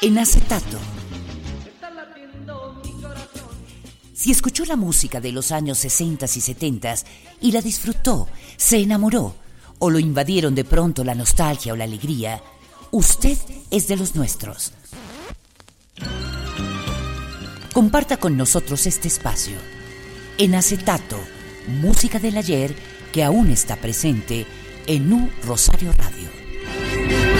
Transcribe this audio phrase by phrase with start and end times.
[0.00, 0.78] En acetato.
[4.14, 6.94] Si escuchó la música de los años 60 y 70
[7.40, 9.34] y la disfrutó, se enamoró
[9.78, 12.42] o lo invadieron de pronto la nostalgia o la alegría,
[12.90, 13.38] usted
[13.70, 14.72] es de los nuestros.
[17.72, 19.56] Comparta con nosotros este espacio.
[20.36, 21.18] En acetato,
[21.80, 22.74] música del ayer
[23.12, 24.46] que aún está presente
[24.86, 27.37] en un Rosario Radio.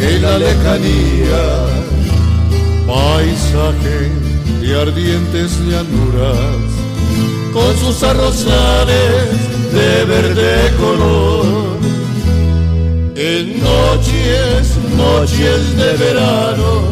[0.00, 1.44] En la lejanía,
[2.86, 4.10] paisaje
[4.60, 6.70] de ardientes llanuras,
[7.52, 11.44] con sus arrozales de verde color.
[13.16, 16.82] En noches, noches de verano,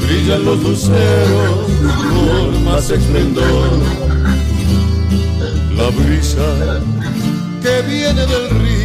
[0.00, 1.66] brillan los luceros
[2.14, 3.70] con más esplendor.
[5.76, 6.80] La brisa
[7.60, 8.75] que viene del río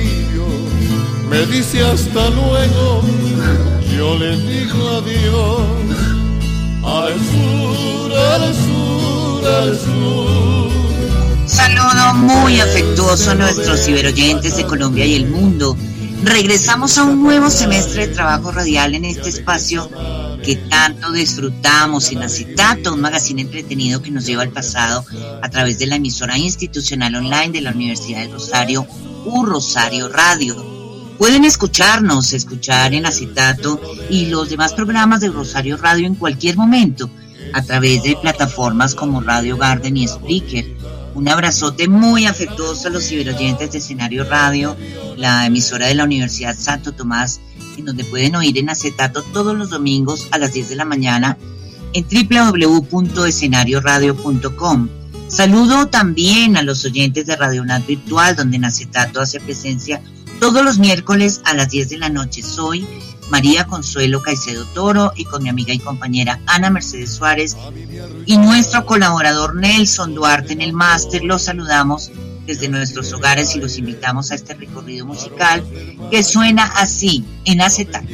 [1.32, 3.02] me dice hasta luego,
[3.96, 5.62] yo le digo adiós
[6.84, 10.72] al sur, al sur, al sur.
[11.48, 15.78] Saludo muy afectuoso a nuestros ciberoyentes de Colombia y el mundo.
[16.26, 19.90] Regresamos a un nuevo semestre de trabajo radial en este espacio
[20.44, 25.06] que tanto disfrutamos en Acetato, un magazine entretenido que nos lleva al pasado
[25.42, 28.86] a través de la emisora institucional online de la Universidad de Rosario,
[29.24, 30.71] U Rosario Radio.
[31.22, 37.12] Pueden escucharnos, escuchar en acetato y los demás programas de Rosario Radio en cualquier momento
[37.54, 40.66] a través de plataformas como Radio Garden y Spreaker.
[41.14, 44.76] Un abrazote muy afectuoso a los ciberoyentes de Escenario Radio,
[45.16, 47.40] la emisora de la Universidad Santo Tomás,
[47.78, 51.38] en donde pueden oír en acetato todos los domingos a las 10 de la mañana
[51.94, 54.90] en www.escenarioradio.com.
[55.28, 60.02] Saludo también a los oyentes de Radio Nat Virtual, donde en acetato hace presencia
[60.42, 62.42] todos los miércoles a las 10 de la noche.
[62.42, 62.88] Soy
[63.30, 67.56] María Consuelo Caicedo Toro y con mi amiga y compañera Ana Mercedes Suárez
[68.26, 71.24] y nuestro colaborador Nelson Duarte en el máster.
[71.24, 72.12] Los saludamos
[72.48, 75.64] desde nuestros hogares y los invitamos a este recorrido musical
[76.10, 78.08] que suena así en acetato.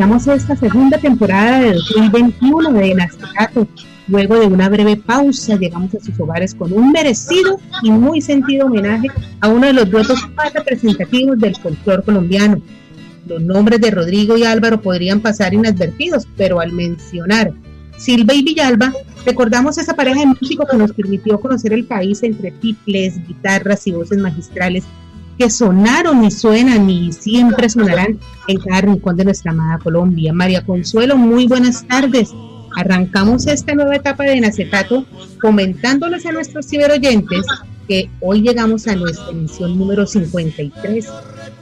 [0.00, 3.68] Iniciamos esta segunda temporada de 2021 de Nacidato
[4.08, 8.66] Luego de una breve pausa, llegamos a sus hogares con un merecido y muy sentido
[8.66, 9.08] homenaje
[9.42, 12.62] a uno de los duetos más representativos del folclore colombiano.
[13.26, 17.52] Los nombres de Rodrigo y Álvaro podrían pasar inadvertidos, pero al mencionar
[17.98, 18.94] Silva y Villalba,
[19.26, 23.92] recordamos esa pareja de músicos que nos permitió conocer el país entre piples, guitarras y
[23.92, 24.84] voces magistrales
[25.40, 30.34] que sonaron y suenan y siempre sonarán en cada rincón de nuestra amada Colombia.
[30.34, 32.30] María Consuelo, muy buenas tardes.
[32.76, 35.06] Arrancamos esta nueva etapa de Nacetato
[35.40, 37.40] comentándoles a nuestros ciberoyentes
[37.88, 41.08] que hoy llegamos a nuestra emisión número 53.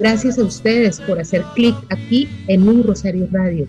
[0.01, 3.69] Gracias a ustedes por hacer clic aquí en Un Rosario Radio.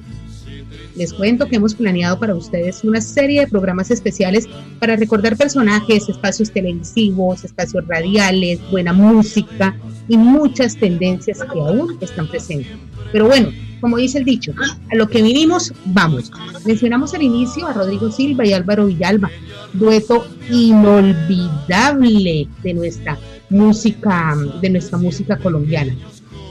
[0.99, 4.49] Les cuento que hemos planeado para ustedes una serie de programas especiales
[4.79, 9.77] para recordar personajes, espacios televisivos, espacios radiales, buena música
[10.09, 12.73] y muchas tendencias que aún están presentes.
[13.13, 13.47] Pero bueno,
[13.79, 14.53] como dice el dicho,
[14.91, 16.33] a lo que vinimos, vamos.
[16.65, 19.31] Mencionamos al inicio a Rodrigo Silva y Álvaro Villalba,
[19.71, 23.17] dueto inolvidable de nuestra
[23.49, 25.95] música, de nuestra música colombiana.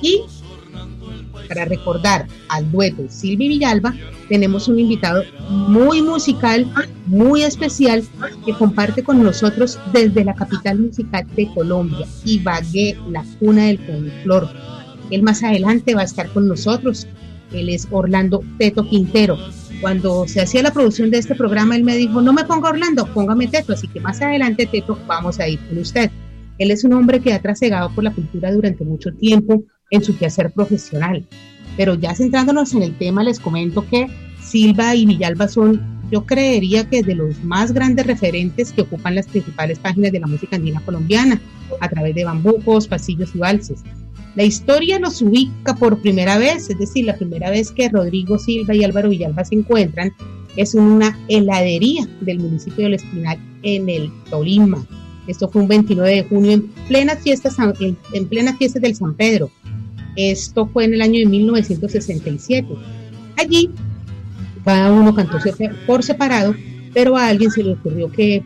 [0.00, 0.22] Y
[1.48, 3.94] para recordar al dueto Silva y Villalba,
[4.28, 6.66] tenemos un invitado muy musical,
[7.06, 8.04] muy especial,
[8.44, 14.48] que comparte con nosotros desde la capital musical de Colombia, Ibagué, la cuna del folclor
[15.10, 17.06] él más adelante va a estar con nosotros.
[17.52, 19.38] Él es Orlando Teto Quintero.
[19.80, 23.06] Cuando se hacía la producción de este programa, él me dijo, no me ponga Orlando,
[23.14, 23.72] póngame Teto.
[23.72, 26.10] Así que más adelante, Teto, vamos a ir con usted.
[26.58, 30.16] Él es un hombre que ha trasegado por la cultura durante mucho tiempo en su
[30.16, 31.26] quehacer profesional.
[31.76, 34.08] Pero ya centrándonos en el tema, les comento que
[34.42, 35.80] Silva y Villalba son,
[36.10, 40.26] yo creería que de los más grandes referentes que ocupan las principales páginas de la
[40.26, 41.40] música andina colombiana,
[41.80, 43.82] a través de bambucos, pasillos y valses.
[44.34, 48.74] La historia nos ubica por primera vez, es decir, la primera vez que Rodrigo Silva
[48.74, 50.12] y Álvaro Villalba se encuentran
[50.56, 54.84] es en una heladería del municipio del Espinal en el Tolima.
[55.26, 57.50] Esto fue un 29 de junio en plena fiesta,
[58.12, 59.50] en, plena fiesta del San Pedro.
[60.18, 62.66] Esto fue en el año de 1967.
[63.36, 63.70] Allí
[64.64, 65.38] cada uno cantó
[65.86, 66.56] por separado,
[66.92, 68.42] pero a alguien se le ocurrió que,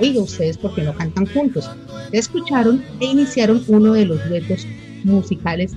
[0.00, 1.68] oiga, ustedes, ¿por qué no cantan juntos?
[2.12, 4.66] escucharon e iniciaron uno de los duetos
[5.04, 5.72] musicales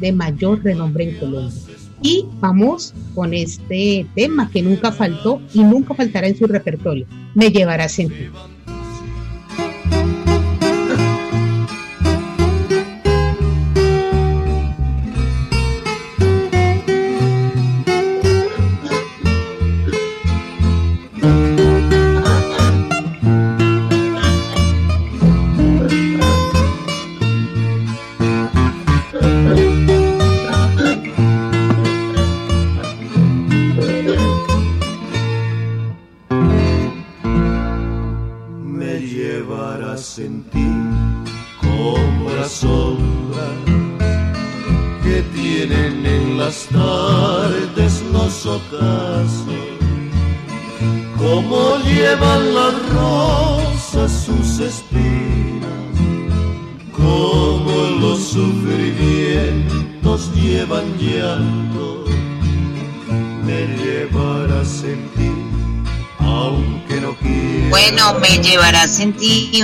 [0.00, 1.60] de mayor renombre en Colombia.
[2.02, 7.06] Y vamos con este tema que nunca faltó y nunca faltará en su repertorio.
[7.34, 8.30] Me llevará a sentir.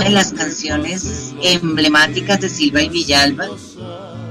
[0.07, 3.49] En las canciones emblemáticas de Silva y Villalba.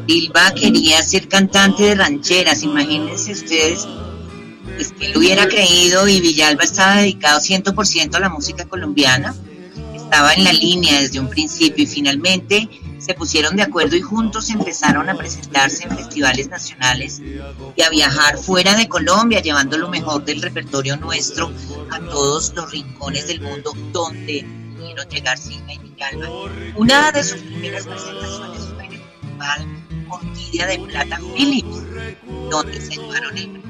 [0.07, 3.85] Silva quería ser cantante de rancheras, imagínense ustedes
[4.75, 9.35] pues, que él hubiera creído y Villalba estaba dedicado 100% a la música colombiana,
[9.93, 14.49] estaba en la línea desde un principio y finalmente se pusieron de acuerdo y juntos
[14.49, 17.21] empezaron a presentarse en festivales nacionales
[17.75, 21.51] y a viajar fuera de Colombia, llevando lo mejor del repertorio nuestro
[21.91, 26.15] a todos los rincones del mundo donde llegar.
[26.75, 31.83] Una de sus primeras presentaciones fue en el Festival Orquídea de Plata Philips,
[32.49, 33.65] donde se llevaron el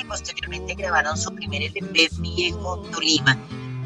[0.00, 3.38] y posteriormente grabaron su primer LP Viejo Tolima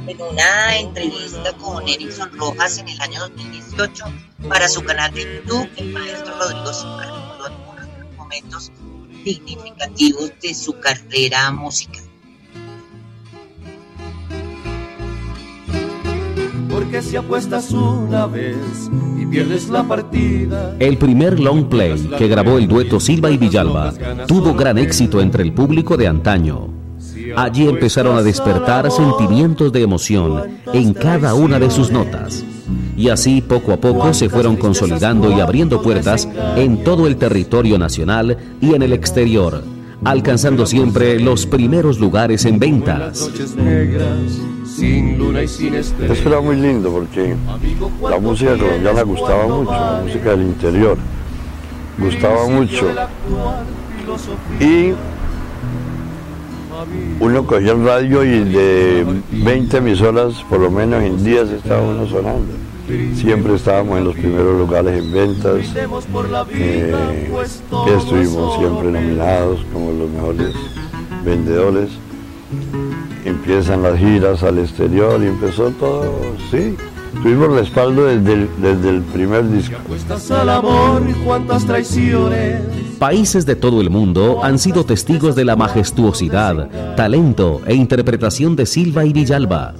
[0.08, 4.04] en una entrevista con Erickson Rojas en el año 2018
[4.48, 8.72] para su canal de YouTube, el maestro Rodrigo Silva recordó algunos momentos
[9.22, 12.07] significativos de su carrera musical.
[16.78, 18.56] Porque si apuestas una vez
[19.20, 20.76] y pierdes la partida.
[20.78, 23.92] El primer long play que grabó el dueto Silva y Villalba
[24.28, 26.68] tuvo gran éxito entre el público de antaño.
[27.36, 32.44] Allí empezaron a despertar sentimientos de emoción en cada una de sus notas.
[32.96, 37.76] Y así poco a poco se fueron consolidando y abriendo puertas en todo el territorio
[37.76, 39.64] nacional y en el exterior,
[40.04, 43.30] alcanzando siempre los primeros lugares en ventas.
[46.08, 47.34] Esto era muy lindo porque
[48.08, 50.98] la música colombiana gustaba mucho, la música del interior
[51.98, 52.86] gustaba mucho.
[54.60, 54.92] Y
[57.20, 62.06] uno cogía el radio y de 20 emisoras, por lo menos en días estaba uno
[62.06, 62.52] sonando.
[63.14, 65.56] Siempre estábamos en los primeros lugares en ventas,
[66.52, 67.30] eh,
[67.94, 70.54] estuvimos siempre nominados como los mejores
[71.24, 71.90] vendedores.
[73.28, 76.12] Empiezan las giras al exterior y empezó todo,
[76.50, 76.76] sí,
[77.22, 79.76] Tuvimos respaldo desde el, desde el primer disco.
[82.98, 88.66] Países de todo el mundo han sido testigos de la majestuosidad, talento e interpretación de
[88.66, 89.74] Silva y Villalba.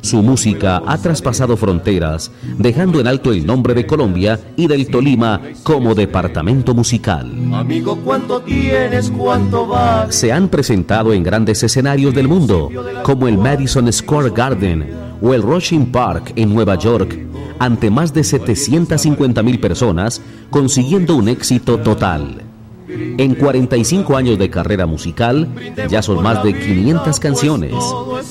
[0.00, 5.40] Su música ha traspasado fronteras, dejando en alto el nombre de Colombia y del Tolima
[5.62, 7.32] como departamento musical.
[7.52, 9.10] Amigo, ¿cuánto tienes?
[9.10, 10.14] ¿Cuánto vas?
[10.14, 12.70] Se han presentado en grandes escenarios del mundo,
[13.02, 17.18] como el Madison Square Garden, o el Rushing Park en Nueva York
[17.58, 22.42] ante más de 750 mil personas, consiguiendo un éxito total.
[22.88, 25.48] En 45 años de carrera musical,
[25.90, 27.74] ya son más de 500 canciones,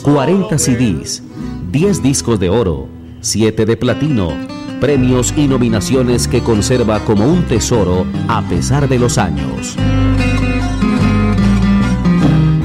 [0.01, 1.23] 40 CDs,
[1.69, 2.87] 10 discos de oro,
[3.19, 4.31] 7 de platino,
[4.79, 9.75] premios y nominaciones que conserva como un tesoro a pesar de los años.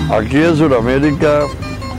[0.09, 1.47] Aquí en Sudamérica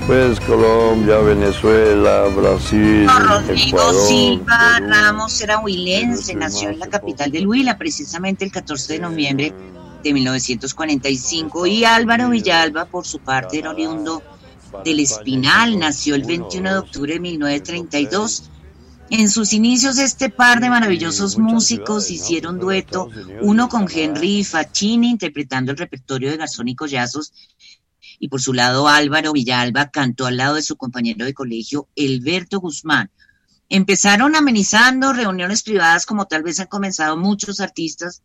[0.08, 3.08] pues Colombia, Venezuela, Brasil.
[3.08, 9.00] Rodrigo Silva Ramos era huilense, nació en la capital del Huila, precisamente el 14 de
[9.00, 9.54] noviembre
[10.04, 11.66] de 1945.
[11.68, 14.22] Y Álvaro Villalba, por su parte, era oriundo
[14.84, 18.50] del Espinal, nació el 21 de octubre de 1932.
[19.10, 23.10] En sus inicios este par de maravillosos músicos hicieron dueto,
[23.42, 27.32] uno con Henry Facchini interpretando el repertorio de Garzón y Collazos
[28.20, 32.60] y por su lado Álvaro Villalba cantó al lado de su compañero de colegio, Elberto
[32.60, 33.12] Guzmán.
[33.70, 38.22] Empezaron amenizando reuniones privadas como tal vez han comenzado muchos artistas.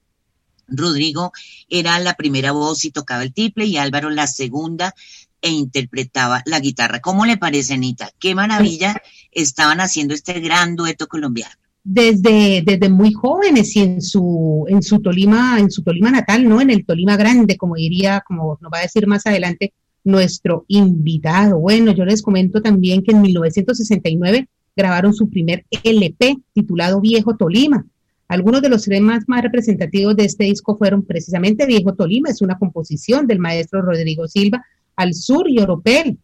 [0.68, 1.32] Rodrigo
[1.68, 4.94] era la primera voz y tocaba el tiple y Álvaro la segunda
[5.40, 7.00] e interpretaba la guitarra.
[7.00, 8.10] ¿Cómo le parece, Anita?
[8.18, 9.00] Qué maravilla
[9.32, 11.54] estaban haciendo este gran dueto colombiano.
[11.84, 16.60] Desde, desde muy jóvenes y en su, en su Tolima, en su Tolima natal, ¿no?
[16.60, 19.72] En el Tolima grande, como diría, como nos va a decir más adelante
[20.04, 21.58] nuestro invitado.
[21.58, 27.86] Bueno, yo les comento también que en 1969 grabaron su primer LP titulado Viejo Tolima.
[28.28, 32.58] Algunos de los temas más representativos de este disco fueron precisamente Viejo Tolima, es una
[32.58, 34.64] composición del maestro Rodrigo Silva,
[34.98, 36.18] Al Sur y Oropel,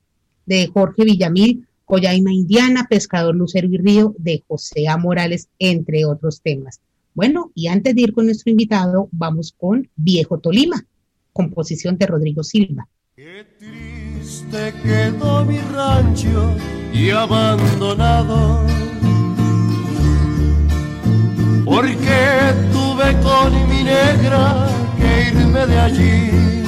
[0.47, 4.97] de Jorge Villamil, Coyaima Indiana, Pescador Lucero y Río, de José A.
[4.97, 6.81] Morales, entre otros temas.
[7.15, 10.85] Bueno, y antes de ir con nuestro invitado, vamos con Viejo Tolima,
[11.33, 12.89] composición de Rodrigo Silva.
[13.15, 16.57] Qué triste quedó mi rancho
[16.93, 18.67] y abandonado.
[21.65, 24.67] Porque tuve con mi negra
[24.99, 26.64] que irme de allí.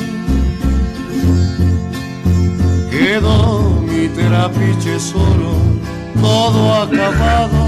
[2.99, 5.53] Quedó mi terapiche solo,
[6.21, 7.65] todo acabado.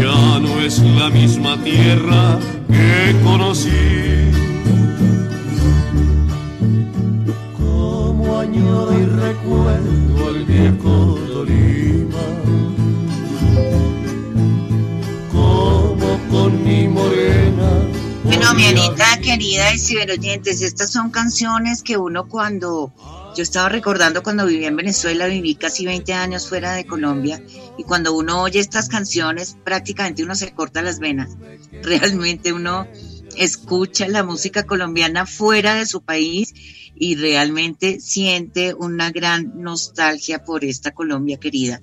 [0.00, 4.08] Ya no es la misma tierra que conocí.
[8.50, 10.97] y recuerdo el viejo
[18.48, 22.94] Bueno, mi Anita querida y ciberoyentes, estas son canciones que uno cuando
[23.36, 27.42] yo estaba recordando cuando vivía en Venezuela, viví casi 20 años fuera de Colombia
[27.76, 31.36] y cuando uno oye estas canciones prácticamente uno se corta las venas.
[31.82, 32.86] Realmente uno
[33.36, 36.54] escucha la música colombiana fuera de su país
[36.94, 41.80] y realmente siente una gran nostalgia por esta Colombia querida.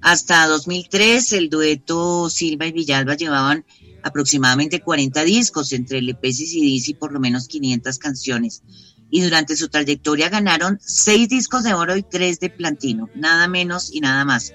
[0.00, 3.64] Hasta 2003 el dueto Silva y Villalba llevaban
[4.02, 8.62] aproximadamente 40 discos entre LPs y CDs y por lo menos 500 canciones.
[9.10, 13.90] Y durante su trayectoria ganaron 6 discos de oro y 3 de platino, nada menos
[13.92, 14.52] y nada más.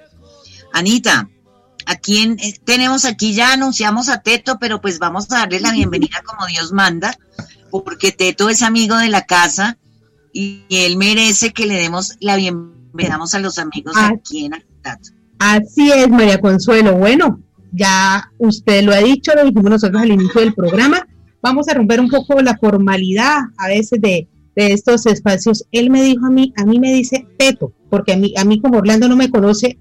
[0.72, 1.30] Anita,
[1.86, 3.34] ¿a quién eh, tenemos aquí?
[3.34, 7.18] Ya anunciamos a Teto, pero pues vamos a darle la bienvenida como Dios manda,
[7.72, 9.78] porque Teto es amigo de la casa
[10.32, 12.74] y él merece que le demos la bienvenida
[13.34, 14.54] a los amigos ah, aquí en
[15.40, 16.96] Así es, María Consuelo.
[16.96, 17.40] Bueno,
[17.72, 21.06] ya usted lo ha dicho, lo dijimos nosotros al inicio del programa.
[21.42, 25.66] Vamos a romper un poco la formalidad a veces de, estos espacios.
[25.72, 28.62] Él me dijo a mí, a mí me dice Peto, porque a mí, a mí
[28.62, 29.80] como Orlando no me conoce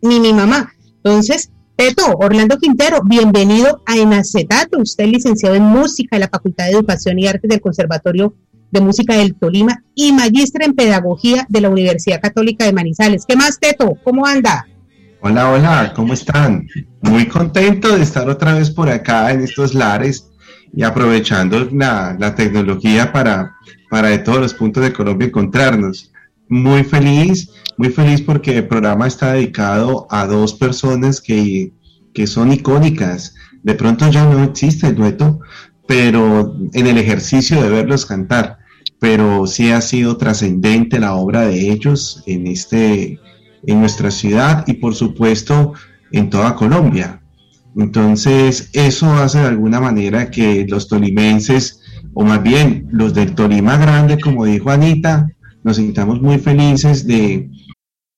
[0.00, 0.73] ni mi mamá.
[1.04, 4.78] Entonces, Peto, Orlando Quintero, bienvenido a Enacetato.
[4.80, 8.34] Usted es licenciado en música en la Facultad de Educación y Artes del Conservatorio
[8.70, 13.26] de Música del Tolima y magíster en Pedagogía de la Universidad Católica de Manizales.
[13.28, 13.98] ¿Qué más, Teto?
[14.02, 14.66] ¿Cómo anda?
[15.20, 16.66] Hola, hola, ¿cómo están?
[17.02, 20.30] Muy contento de estar otra vez por acá en estos lares
[20.72, 23.56] y aprovechando la, tecnología para,
[23.90, 26.10] para de todos los puntos de Colombia encontrarnos.
[26.48, 31.72] Muy feliz, muy feliz porque el programa está dedicado a dos personas que,
[32.12, 33.34] que son icónicas.
[33.62, 35.40] De pronto ya no existe el dueto,
[35.86, 38.58] pero en el ejercicio de verlos cantar
[39.04, 43.20] pero sí ha sido trascendente la obra de ellos en, este,
[43.66, 45.74] en nuestra ciudad y por supuesto
[46.10, 47.20] en toda Colombia.
[47.76, 51.80] Entonces, eso hace de alguna manera que los tolimenses,
[52.14, 55.28] o más bien los del Tolima Grande, como dijo Anita,
[55.64, 57.50] nos sintamos muy felices de,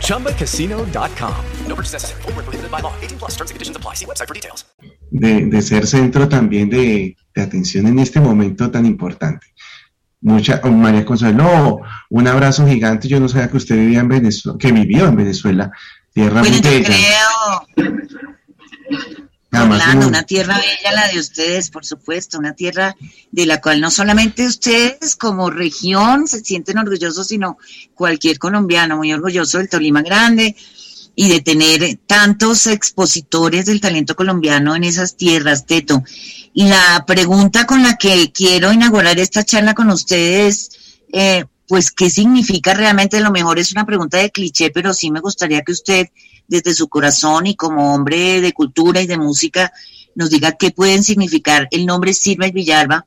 [0.00, 1.34] ChumbaCasino.com.
[1.66, 2.22] No purchase necessary.
[2.22, 2.92] Full prohibited by law.
[3.00, 3.94] 18 plus terms and conditions apply.
[3.94, 4.66] See website for details.
[5.10, 9.46] De, de ser centro también de, de, atención en este momento tan importante.
[10.20, 13.08] Mucha, oh, María Consuelo, un abrazo gigante.
[13.08, 15.72] Yo no sabía que usted vivía en Venezuela, que vivió en Venezuela.
[16.12, 16.96] Tierra bueno, muy bella.
[17.74, 18.00] Creo
[19.52, 22.96] Orlando, una tierra bella la de ustedes, por supuesto, una tierra
[23.32, 27.58] de la cual no solamente ustedes como región se sienten orgullosos, sino
[27.94, 30.54] cualquier colombiano muy orgulloso del Tolima Grande
[31.16, 36.04] y de tener tantos expositores del talento colombiano en esas tierras, Teto.
[36.52, 40.70] Y la pregunta con la que quiero inaugurar esta charla con ustedes,
[41.12, 43.20] eh, pues, ¿qué significa realmente?
[43.20, 46.08] Lo mejor es una pregunta de cliché, pero sí me gustaría que usted
[46.50, 49.72] desde su corazón y como hombre de cultura y de música
[50.14, 53.06] nos diga qué pueden significar el nombre Silva y Villalba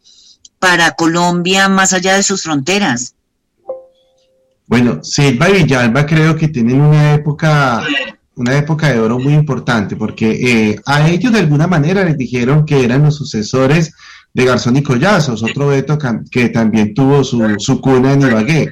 [0.57, 3.15] para Colombia más allá de sus fronteras.
[4.65, 7.83] Bueno, Silva y Villalba creo que tienen una época,
[8.35, 10.31] una época de oro muy importante, porque
[10.71, 13.93] eh, a ellos de alguna manera les dijeron que eran los sucesores
[14.33, 15.99] de Garzón y Collazos, otro veto
[16.31, 18.69] que también tuvo su, su cuna en Ibagué.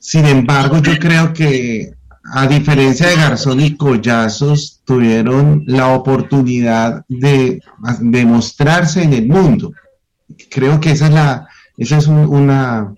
[0.00, 1.94] Sin embargo, yo creo que
[2.32, 7.60] a diferencia de Garzón y Collazos, tuvieron la oportunidad de,
[8.26, 9.72] mostrarse en el mundo.
[10.48, 11.12] Creo que esa es,
[12.08, 12.94] la,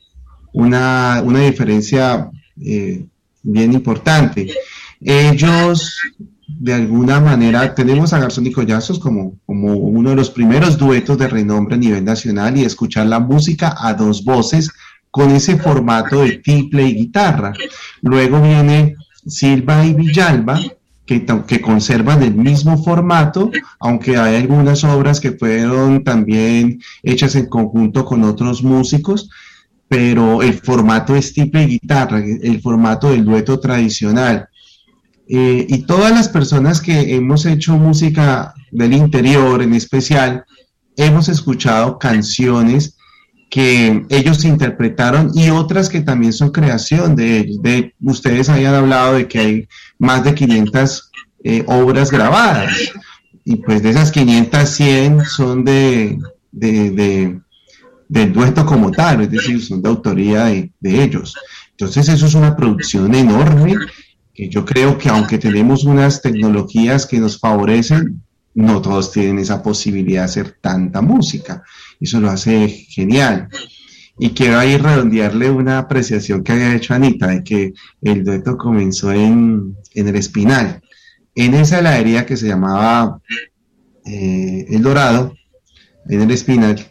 [0.52, 3.06] una, diferencia eh,
[3.42, 4.52] bien importante.
[5.00, 5.98] Ellos,
[6.46, 11.16] de alguna manera, tenemos a Garzón y Collazos como, como uno de los primeros duetos
[11.16, 14.70] de renombre a nivel nacional y escuchar la música a dos voces
[15.10, 17.52] con ese formato de tiple y guitarra.
[18.00, 20.60] Luego viene Silva y Villalba,
[21.06, 28.04] que, conservan el mismo formato, aunque hay algunas obras que fueron también hechas en conjunto
[28.04, 29.28] con otros músicos,
[29.88, 34.48] pero el formato es tipo guitarra, el formato del dueto tradicional.
[35.28, 40.44] Eh, y todas las personas que hemos hecho música del interior en especial,
[40.96, 42.96] hemos escuchado canciones
[43.52, 47.62] que ellos interpretaron y otras que también son creación de ellos.
[47.62, 51.10] De, ustedes habían hablado de que hay más de 500
[51.44, 52.74] eh, obras grabadas.
[53.44, 56.18] y pues de esas 500, 100 son de,
[56.50, 57.40] de, de,
[58.08, 61.34] del dueto como tal, es decir, son de autoría de, de ellos.
[61.72, 63.74] Entonces eso es una producción enorme
[64.32, 68.22] que yo creo que aunque tenemos unas tecnologías que nos favorecen,
[68.54, 71.62] no todos tienen esa posibilidad de hacer tanta música.
[72.02, 73.48] Eso lo hace genial.
[74.18, 79.12] Y quiero ahí redondearle una apreciación que había hecho Anita, de que el dueto comenzó
[79.12, 80.82] en, en el Espinal,
[81.34, 83.20] en esa heladería que se llamaba
[84.04, 85.34] eh, El Dorado,
[86.08, 86.86] en el Espinal.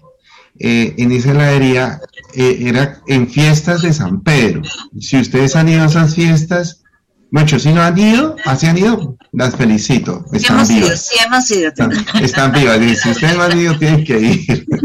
[0.59, 1.99] Eh, en esa heladería
[2.33, 4.61] eh, era en fiestas de San Pedro.
[4.99, 6.83] Si ustedes han ido a esas fiestas,
[7.31, 10.25] muchos si no han ido, así han ido, las felicito.
[10.31, 11.05] Sí Están hemos ido, vivas.
[11.07, 11.67] sí hemos ido.
[11.69, 11.91] Están,
[12.21, 12.81] están vivas.
[12.81, 14.65] Y Si ustedes no han ido, tienen que ir.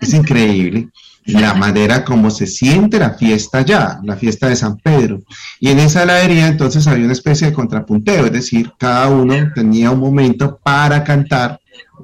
[0.00, 0.88] Es increíble
[1.26, 5.20] la manera como se siente la fiesta allá, la fiesta de San Pedro.
[5.60, 9.92] Y en esa heladería entonces había una especie de contrapunteo, es decir, cada uno tenía
[9.92, 11.60] un momento para cantar.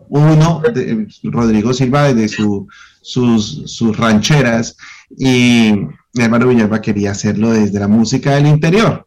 [0.09, 2.69] Uno, de- Rodrigo Silva, desde su,
[3.03, 4.77] sus, sus rancheras,
[5.19, 5.73] y
[6.15, 9.07] mi hermano Villalba quería hacerlo desde la música del interior.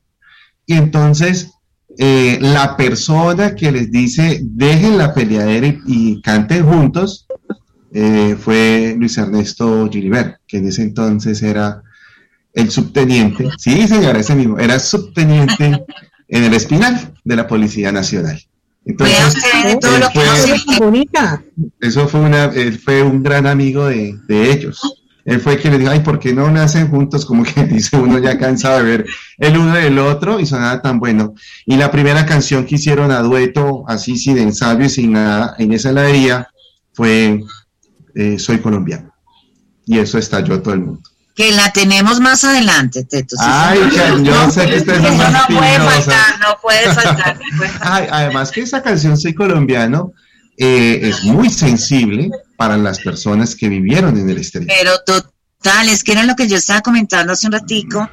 [0.65, 1.51] Y entonces
[1.97, 7.27] eh, la persona que les dice dejen la peleadera y, y canten juntos
[7.93, 11.81] eh, fue Luis Ernesto Gilibert, que en ese entonces era
[12.53, 15.83] el subteniente, sí señora, ese mismo, era subteniente
[16.27, 18.41] en el Espinal de la Policía Nacional.
[18.85, 19.17] Entonces,
[19.71, 19.79] él
[20.11, 20.23] fue-
[21.81, 24.79] eso fue una, él fue un gran amigo de, de ellos.
[25.25, 27.25] Él fue que le dijo, ay, ¿por qué no nacen juntos?
[27.25, 29.05] Como que dice uno ya cansado de ver
[29.37, 31.35] el uno del otro y sonaba tan bueno.
[31.65, 35.73] Y la primera canción que hicieron a dueto, así sin ensayo y sin nada, en
[35.73, 36.47] esa heladería,
[36.93, 37.41] fue
[38.15, 39.11] eh, Soy colombiano.
[39.85, 41.01] Y eso estalló todo el mundo.
[41.35, 43.35] Que la tenemos más adelante, Teto.
[43.37, 46.93] sí, Ay, que yo sé que ustedes son Eso más no puede faltar, no puede
[46.93, 47.39] faltar.
[47.39, 47.93] no puede faltar.
[47.93, 50.11] Ay, además que esa canción Soy colombiano
[50.57, 52.29] eh, es muy sensible
[52.61, 54.71] para las personas que vivieron en el exterior.
[54.77, 58.07] Pero total, es que era lo que yo estaba comentando hace un ratico,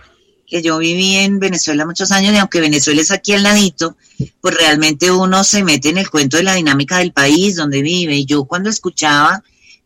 [0.46, 3.98] que yo viví en Venezuela muchos años y aunque Venezuela es aquí al ladito,
[4.40, 8.16] pues realmente uno se mete en el cuento de la dinámica del país donde vive.
[8.16, 9.42] Y yo cuando escuchaba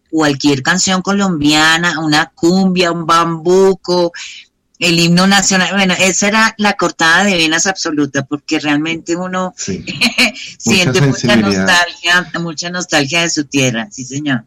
[0.08, 4.12] cualquier canción colombiana, una cumbia, un bambuco,
[4.82, 9.84] el himno nacional, bueno, esa era la cortada de venas absoluta, porque realmente uno Sí.
[10.58, 14.44] siente mucha nostalgia, mucha nostalgia de su tierra, sí señor.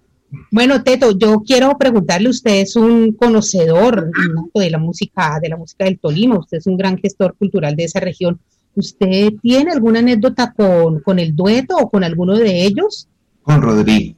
[0.52, 4.12] Bueno, Teto, yo quiero preguntarle, usted es un conocedor
[4.54, 7.86] de la música, de la música del Tolima, usted es un gran gestor cultural de
[7.86, 8.40] esa región.
[8.76, 13.08] ¿Usted tiene alguna anécdota con, con el dueto o con alguno de ellos?
[13.42, 14.18] Con Rodrigo.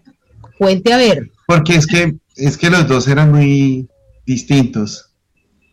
[0.58, 1.30] Cuente a ver.
[1.46, 3.88] Porque es que, es que los dos eran muy
[4.26, 5.12] distintos.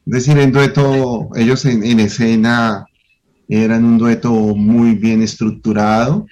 [0.06, 2.86] Decir, en dueto, ellos en, en escena
[3.48, 6.26] eran un dueto muy bien estructurado,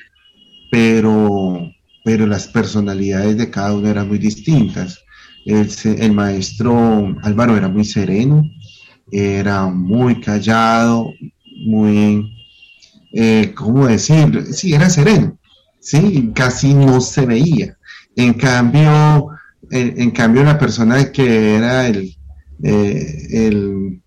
[0.70, 1.70] pero,
[2.04, 4.98] pero las personalidades de cada uno eran muy distintas.
[5.46, 8.44] El, el maestro Álvaro era muy sereno,
[9.10, 11.12] era muy callado,
[11.66, 12.30] muy,
[13.12, 14.46] eh, ¿cómo decir?
[14.52, 15.38] Sí, era sereno,
[15.80, 17.76] sí, casi no se veía.
[18.16, 19.28] En cambio,
[19.70, 22.14] en, en cambio la persona que era el,
[22.62, 24.00] eh, el,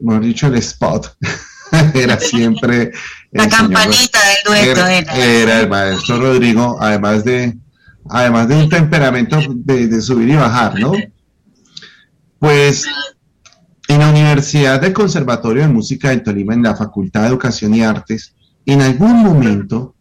[0.00, 1.16] mejor dicho, el spot,
[1.94, 2.92] era siempre
[3.32, 5.60] La el señor- campanita del dueto era, era.
[5.60, 7.56] el maestro Rodrigo, además de,
[8.08, 10.92] además de un temperamento de, de subir y bajar, ¿no?
[12.38, 12.86] Pues
[13.88, 17.82] en la Universidad del Conservatorio de Música del Tolima, en la Facultad de Educación y
[17.82, 18.34] Artes,
[18.66, 19.94] en algún momento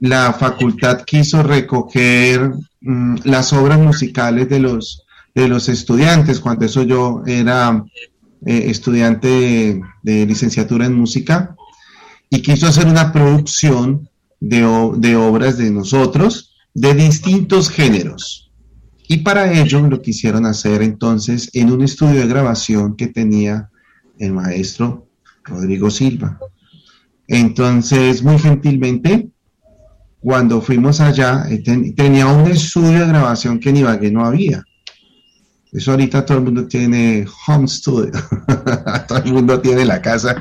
[0.00, 5.01] la facultad quiso recoger mm, las obras musicales de los,
[5.34, 7.84] de los estudiantes, cuando eso yo era
[8.44, 11.56] eh, estudiante de, licenciatura en música,
[12.30, 14.08] y quiso hacer una producción
[14.40, 14.60] de,
[14.96, 18.50] de obras de nosotros de distintos géneros.
[19.08, 23.68] Y para ello lo quisieron hacer entonces en un estudio de grabación que tenía
[24.18, 25.08] el maestro
[25.44, 26.38] Rodrigo Silva.
[27.28, 29.28] Entonces, muy gentilmente,
[30.20, 34.62] cuando fuimos allá, eh, ten- tenía un estudio de grabación que en Ibagué no había.
[35.72, 38.12] Eso ahorita todo el mundo tiene home studio.
[39.08, 40.36] todo el mundo tiene la casa.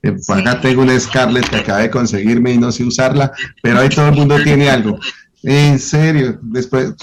[0.00, 3.88] Eh, Acá tengo una Scarlett que acaba de conseguirme y no sé usarla, pero ahí
[3.88, 4.98] todo el mundo tiene algo.
[5.42, 6.94] En serio, después,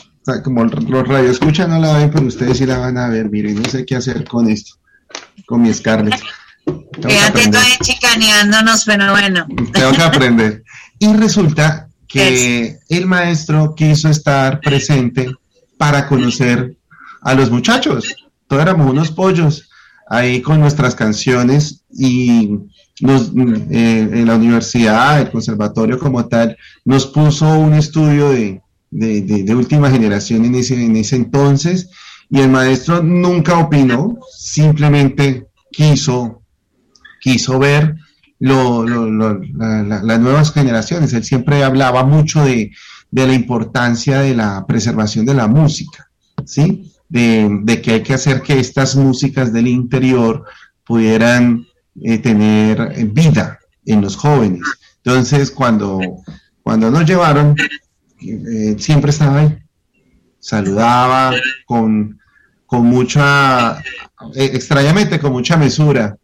[0.45, 3.29] como los radioescuchas no la ven, pero ustedes sí la van a ver.
[3.29, 4.75] Miren, no sé qué hacer con esto,
[5.45, 6.21] con mi Scarlett.
[7.05, 9.45] Fíjate, estoy chicaneándonos, pero bueno.
[9.73, 10.63] Tengo que aprender.
[10.99, 15.29] Y resulta que el maestro quiso estar presente
[15.77, 16.77] para conocer
[17.23, 18.15] a los muchachos.
[18.47, 19.69] Todos éramos unos pollos
[20.07, 22.59] ahí con nuestras canciones y,
[23.01, 23.31] nos,
[23.71, 29.89] eh, en la universidad, el conservatorio como tal, nos puso un estudio de, de, última
[29.89, 31.89] generación en ese, en ese entonces
[32.29, 36.43] y el maestro nunca opinó, simplemente quiso,
[37.19, 37.95] quiso ver
[38.39, 41.13] lo, las nuevas generaciones.
[41.13, 42.71] Él siempre hablaba mucho de,
[43.11, 46.09] de, la importancia de la preservación de la música,
[46.45, 46.92] ¿sí?
[47.13, 50.45] De, que hay que hacer que estas músicas del interior
[50.83, 51.63] pudieran
[52.01, 54.63] eh, tener vida en los jóvenes.
[55.03, 55.99] Entonces, cuando,
[56.63, 57.55] cuando nos llevaron,
[58.19, 59.59] eh, siempre estaba ahí.
[60.39, 61.35] Saludaba
[61.67, 62.19] con,
[62.65, 63.77] con mucha,
[64.33, 66.17] eh, extrañamente, con mucha mesura.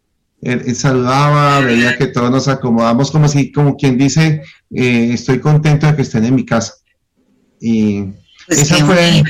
[0.74, 6.02] Saludaba, veía que todos nos acomodamos como si, como quien dice, estoy contento de que
[6.02, 6.74] estén en mi casa.
[7.60, 8.06] Y
[8.50, 9.22] pues esa, fue,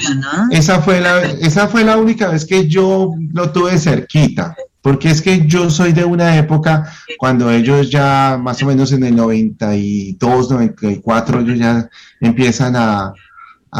[0.50, 4.56] esa, fue la, esa fue la única vez que yo lo tuve cerquita.
[4.80, 9.04] Porque es que yo soy de una época cuando ellos ya más o menos en
[9.04, 13.12] el 92, 94, ellos ya empiezan a,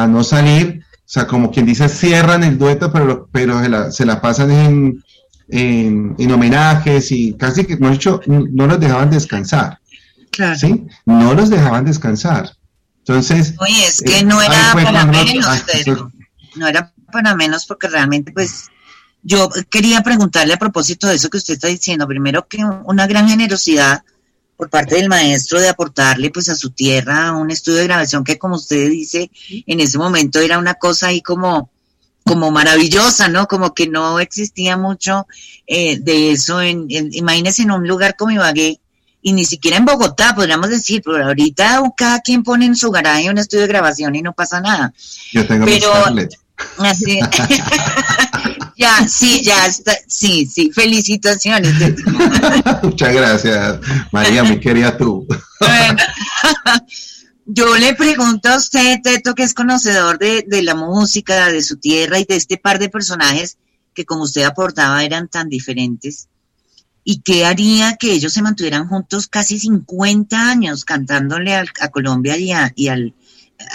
[0.08, 0.82] no salir.
[0.98, 5.02] O sea, como quien dice, cierran el dueto, pero, pero se, la, pasan en,
[5.48, 9.78] en, homenajes y casi que, no, hecho, no los dejaban descansar.
[10.30, 10.58] Claro.
[10.58, 10.84] ¿Sí?
[11.06, 12.50] No los dejaban descansar.
[13.10, 13.54] Entonces.
[13.58, 15.46] Oye, es que no era para menos,
[16.54, 18.68] no era para menos porque realmente, pues,
[19.24, 23.28] yo quería preguntarle a propósito de eso que usted está diciendo, primero que una gran
[23.28, 24.04] generosidad
[24.56, 28.38] por parte del maestro de aportarle pues a su tierra un estudio de grabación que
[28.38, 29.30] como usted dice,
[29.66, 31.70] en ese momento era una cosa ahí como
[32.24, 33.48] como maravillosa, ¿no?
[33.48, 35.26] Como que no existía mucho
[35.66, 36.60] eh, de eso.
[36.60, 38.78] En, imagínese en un lugar como Ibagué,
[39.22, 43.30] y ni siquiera en Bogotá, podríamos decir, pero ahorita cada quien pone en su garaje
[43.30, 44.92] un estudio de grabación y no pasa nada.
[45.32, 45.92] Yo tengo pero,
[46.78, 47.20] así,
[48.76, 51.74] Ya, sí, ya está, sí, sí, felicitaciones.
[52.82, 53.78] Muchas gracias,
[54.10, 55.26] María, mi querida tú.
[57.44, 61.76] yo le pregunto a usted, Teto, que es conocedor de, de la música, de su
[61.76, 63.58] tierra y de este par de personajes
[63.92, 66.28] que como usted aportaba eran tan diferentes.
[67.02, 72.52] ¿Y qué haría que ellos se mantuvieran juntos casi 50 años cantándole a, Colombia y,
[72.76, 73.14] y, al,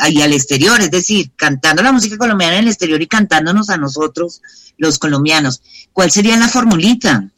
[0.10, 0.80] y al exterior?
[0.80, 4.42] Es decir, cantando la música colombiana en el exterior y cantándonos a nosotros
[4.78, 5.62] los colombianos.
[5.92, 7.30] ¿Cuál sería la formulita?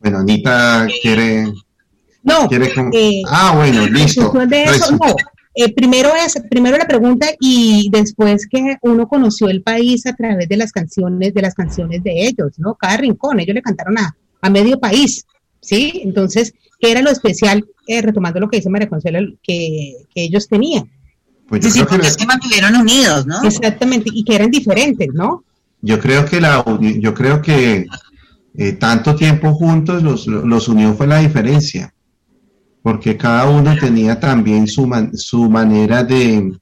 [0.00, 1.52] Bueno, Anita quiere...
[2.22, 2.48] No,
[2.92, 4.32] eh, ah, bueno, listo.
[5.54, 10.48] Eh, primero es primero la pregunta y después que uno conoció el país a través
[10.48, 12.76] de las canciones de las canciones de ellos, ¿no?
[12.76, 15.26] Cada rincón, ellos le cantaron a, a medio país,
[15.60, 16.00] ¿sí?
[16.04, 20.90] Entonces, ¿qué era lo especial, eh, retomando lo que dice María Consuelo, que, ellos tenían?
[21.48, 23.42] Pues sí, porque es que mantuvieron unidos, ¿no?
[23.42, 25.44] Exactamente, y que eran diferentes, ¿no?
[25.82, 27.86] Yo creo que la yo creo que
[28.56, 31.94] eh, tanto tiempo juntos los, los, unió fue la diferencia,
[32.82, 36.52] porque cada uno tenía también su, su manera de,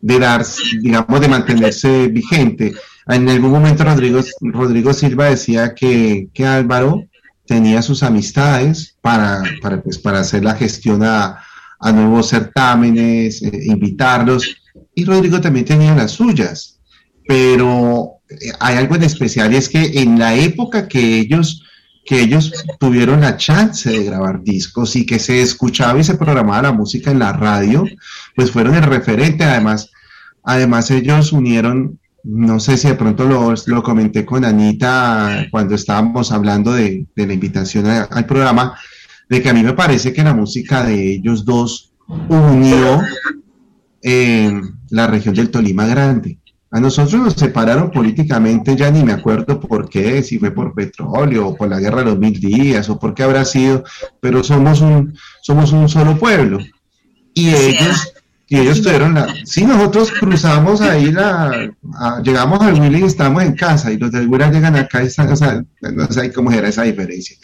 [0.00, 0.44] de dar,
[0.80, 2.74] digamos, de mantenerse vigente.
[3.08, 7.04] En algún momento Rodrigo, Rodrigo Silva decía que, que Álvaro
[7.46, 11.38] tenía sus amistades para, para, pues, para hacer la gestión a,
[11.80, 14.56] a nuevos certámenes, eh, invitarlos,
[14.94, 16.80] y Rodrigo también tenía las suyas,
[17.26, 18.20] pero
[18.60, 21.62] hay algo en especial y es que en la época que ellos
[22.04, 26.62] que ellos tuvieron la chance de grabar discos y que se escuchaba y se programaba
[26.62, 27.84] la música en la radio,
[28.34, 29.44] pues fueron el referente.
[29.44, 29.90] Además,
[30.42, 36.30] además ellos unieron, no sé si de pronto lo, lo comenté con Anita cuando estábamos
[36.32, 38.78] hablando de, la invitación al programa,
[39.28, 41.92] de que a mí me parece que la música de ellos dos
[42.28, 43.02] unió
[44.02, 44.52] eh,
[44.90, 46.38] la región del Tolima Grande.
[46.70, 51.48] A nosotros nos separaron políticamente, ya ni me acuerdo por qué, si fue por petróleo
[51.48, 53.84] o por la guerra de los mil días o por qué habrá sido,
[54.20, 56.60] pero somos un, somos un solo pueblo.
[57.34, 58.14] Y ellos,
[58.52, 59.34] y ellos tuvieron la...
[59.46, 61.72] Sí, nosotros cruzamos ahí la...
[62.22, 65.32] llegamos al Willy y estamos en casa y los del Willy llegan acá y están,
[65.32, 67.34] o sea, no sé cómo era esa diferencia.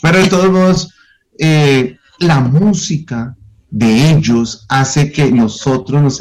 [0.00, 0.94] Pero de todos modos,
[1.36, 3.36] eh, la música
[3.70, 6.20] de ellos hace que nosotros nos,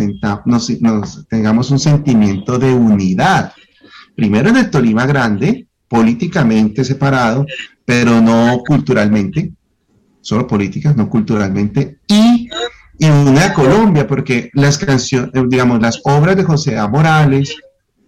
[0.82, 3.54] nos, tengamos un sentimiento de unidad.
[4.16, 7.46] Primero en el Tolima Grande, políticamente separado,
[7.86, 9.54] pero no culturalmente,
[10.20, 12.50] solo políticas, no culturalmente, y,
[13.02, 16.88] en una Colombia, porque las canciones, digamos, las obras de José A.
[16.88, 17.56] Morales,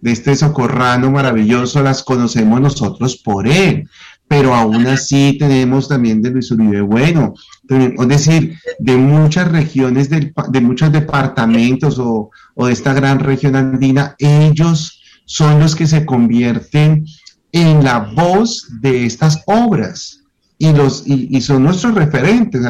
[0.00, 3.88] de este socorrano maravilloso, las conocemos nosotros por él
[4.28, 7.34] pero aún así tenemos también de Luis Uribe Bueno,
[7.68, 15.00] es decir, de muchas regiones, de, muchos departamentos o, de esta gran región andina, ellos
[15.26, 17.04] son los que se convierten
[17.52, 20.20] en la voz de estas obras.
[20.58, 22.62] y, los, y, son nuestros referentes.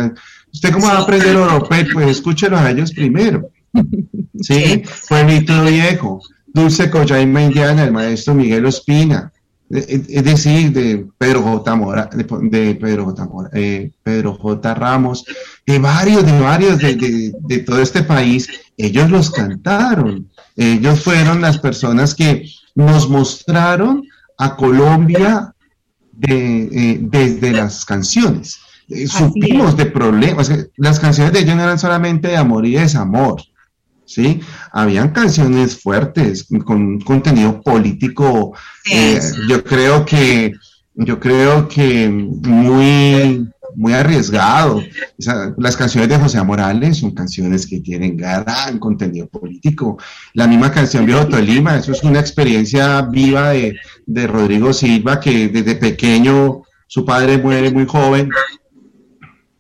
[0.55, 1.85] ¿Usted cómo va a aprender europeo?
[1.93, 3.51] Pues escúchelo a ellos primero.
[4.41, 4.83] ¿Sí?
[5.09, 9.33] Pueblito Viejo, Dulce Coyaima Indiana, el maestro Miguel Ospina,
[9.69, 11.75] es decir, de Pedro J.
[11.75, 13.25] Mora, de, Pedro J.
[13.27, 14.75] Mora, eh, Pedro J.
[14.75, 15.25] Ramos,
[15.67, 20.31] de varios, de varios de, de, todo este país, ellos los cantaron.
[20.57, 24.05] Ellos fueron las personas que nos mostraron
[24.39, 25.53] a Colombia
[26.29, 28.61] eh, desde las canciones.
[28.89, 30.51] Eh, supimos de problemas.
[30.77, 33.43] Las canciones de ellos no eran solamente de amor y desamor.
[34.05, 34.41] ¿sí?
[34.73, 38.55] Habían canciones fuertes, con contenido político,
[38.91, 40.53] eh, yo creo que,
[40.95, 44.83] yo creo que muy, muy arriesgado.
[45.57, 49.99] las canciones de José Morales son canciones que tienen gran contenido político.
[50.35, 55.49] La misma canción Viejo Tolima, eso es una experiencia viva de, de Rodrigo Silva, que
[55.49, 58.31] desde pequeño su padre muere muy joven,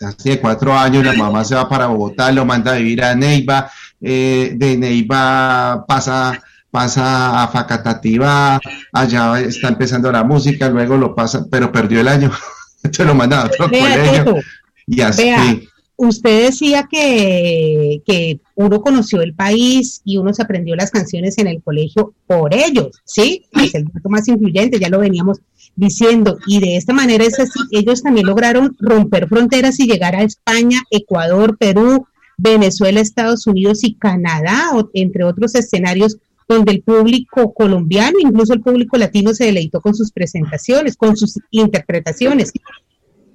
[0.04, 3.70] hace cuatro años, la mamá se va para Bogotá, lo manda a vivir a Neiva,
[4.00, 8.60] eh, de Neiva pasa, pasa a Facatativa,
[8.92, 12.30] allá está empezando la música, luego lo pasa, pero perdió el año,
[12.90, 14.36] se lo manda a otro colegio.
[14.86, 15.68] Y así.
[15.96, 21.46] usted decía que, que uno conoció el país y uno se aprendió las canciones en
[21.46, 23.46] el colegio por ellos, ¿sí?
[23.52, 25.40] Es el dato más influyente, ya lo veníamos
[25.76, 26.38] diciendo.
[26.46, 30.82] Y de esta manera es así, ellos también lograron romper fronteras y llegar a España,
[30.90, 32.06] Ecuador, Perú,
[32.36, 38.98] Venezuela, Estados Unidos y Canadá, entre otros escenarios donde el público colombiano, incluso el público
[38.98, 42.52] latino, se deleitó con sus presentaciones, con sus interpretaciones.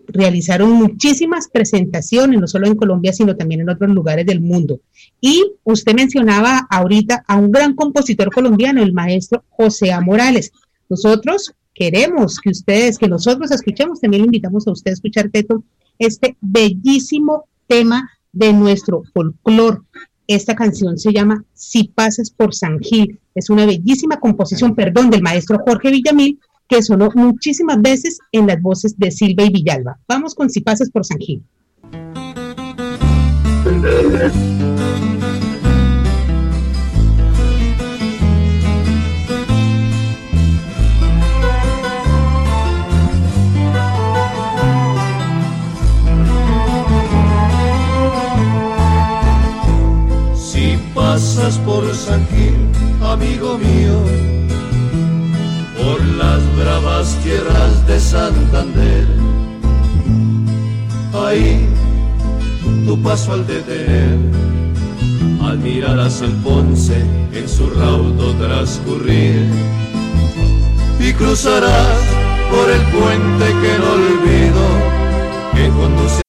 [0.08, 4.80] Realizaron muchísimas presentaciones, no solo en Colombia, sino también en otros lugares del mundo.
[5.21, 10.02] Y usted mencionaba ahorita a un gran compositor colombiano, el maestro José A.
[10.02, 10.52] Morales.
[10.88, 15.63] Nosotros queremos que ustedes, que nosotros escuchemos, también le invitamos a usted a escuchar, Teto,
[15.98, 19.86] este bellísimo tema de nuestro folclor.
[20.28, 23.18] Esta canción se llama Si pasas por San Gil.
[23.34, 26.38] Es una bellísima composición, perdón, del maestro Jorge Villamil,
[26.68, 29.98] que sonó muchísimas veces en las voces de Silva y Villalba.
[30.06, 31.42] Vamos con Si pasas por San Gil.
[51.58, 52.56] por San Gil,
[53.02, 53.98] amigo mío,
[55.82, 59.08] por las bravas tierras de Santander.
[61.14, 61.68] Ahí
[62.86, 64.18] tu paso al detener,
[65.42, 69.50] admirarás el Ponce en su raudo transcurrir.
[71.00, 72.00] Y cruzarás
[72.52, 74.66] por el puente que no olvido
[75.56, 76.29] que conduce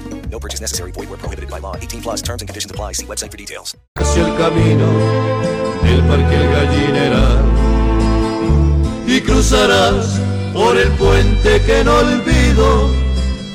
[0.31, 0.91] No purchase necessary.
[0.91, 1.75] Void where prohibited by law.
[1.75, 2.93] 18 plus terms and conditions apply.
[2.93, 3.75] See website for details.
[3.97, 4.87] Hacia el camino
[5.83, 7.39] del parque El Gallineral
[9.07, 10.19] y cruzarás
[10.53, 12.89] por el puente que no olvido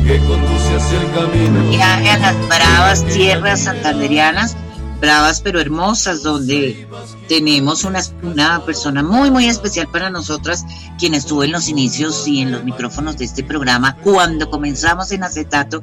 [0.06, 1.70] que conduce hacia el camino.
[1.70, 4.56] Viaje a las bravas tierras santanderianas
[5.00, 6.86] bravas pero hermosas, donde
[7.28, 10.64] tenemos una, una persona muy, muy especial para nosotras,
[10.98, 15.24] quien estuvo en los inicios y en los micrófonos de este programa cuando comenzamos en
[15.24, 15.82] acetato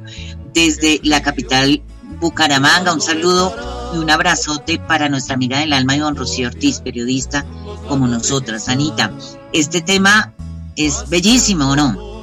[0.52, 1.82] desde la capital
[2.20, 2.92] Bucaramanga.
[2.92, 3.54] Un saludo
[3.94, 7.44] y un abrazote para nuestra amiga del alma, Ivonne Rocío Ortiz, periodista
[7.88, 8.68] como nosotras.
[8.68, 9.12] Anita,
[9.52, 10.32] este tema
[10.76, 12.14] es bellísimo, ¿o no?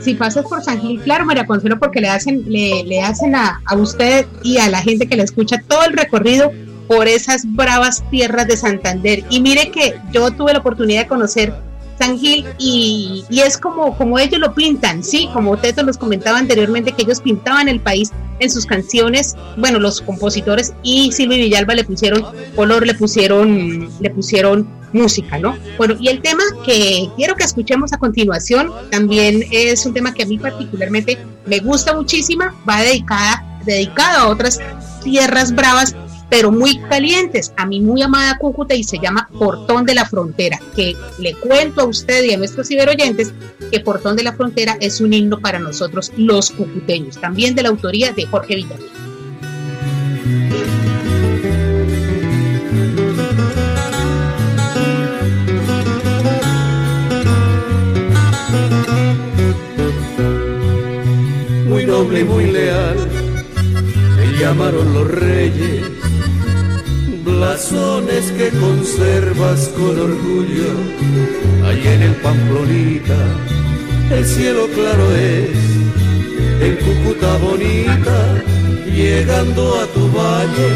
[0.00, 3.60] Si pasas por San Gil, claro, María Consuelo, porque le hacen, le, le hacen a,
[3.64, 6.52] a usted y a la gente que le escucha todo el recorrido
[6.88, 9.22] por esas bravas tierras de Santander.
[9.30, 11.54] Y mire que yo tuve la oportunidad de conocer
[11.98, 16.38] San Gil y, y, es como, como ellos lo pintan, sí, como Teto nos comentaba
[16.38, 21.74] anteriormente que ellos pintaban el país en sus canciones, bueno, los compositores y Silvia Villalba
[21.74, 22.24] le pusieron
[22.54, 25.56] color, le pusieron, le pusieron música, ¿no?
[25.76, 30.22] Bueno, y el tema que quiero que escuchemos a continuación también es un tema que
[30.22, 34.60] a mí particularmente me gusta muchísimo, va dedicada, dedicado a otras
[35.02, 35.94] tierras bravas
[36.30, 40.60] pero muy calientes, a mi muy amada Cúcuta y se llama Portón de la Frontera,
[40.76, 43.32] que le cuento a usted y a nuestros ciberoyentes
[43.70, 47.70] que Portón de la Frontera es un himno para nosotros los cucuteños, también de la
[47.70, 48.90] autoría de Jorge Villamil.
[61.68, 62.96] Muy noble y muy leal,
[64.16, 65.97] me llamaron los reyes
[67.38, 70.72] blasones que conservas con orgullo.
[71.66, 73.20] Ahí en el Pamplonita,
[74.10, 75.50] el cielo claro es,
[76.66, 78.18] en Cúcuta bonita,
[78.92, 80.70] llegando a tu valle,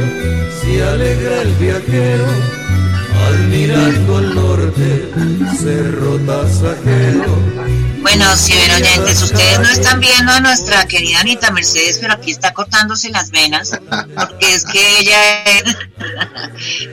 [0.61, 2.27] se alegra el viajero,
[3.29, 5.11] admirando al norte,
[5.59, 12.31] cerro tasajero bueno, ciberoyentes, ustedes no están viendo a nuestra querida Anita Mercedes, pero aquí
[12.31, 13.71] está cortándose las venas,
[14.15, 15.65] porque es que ella es,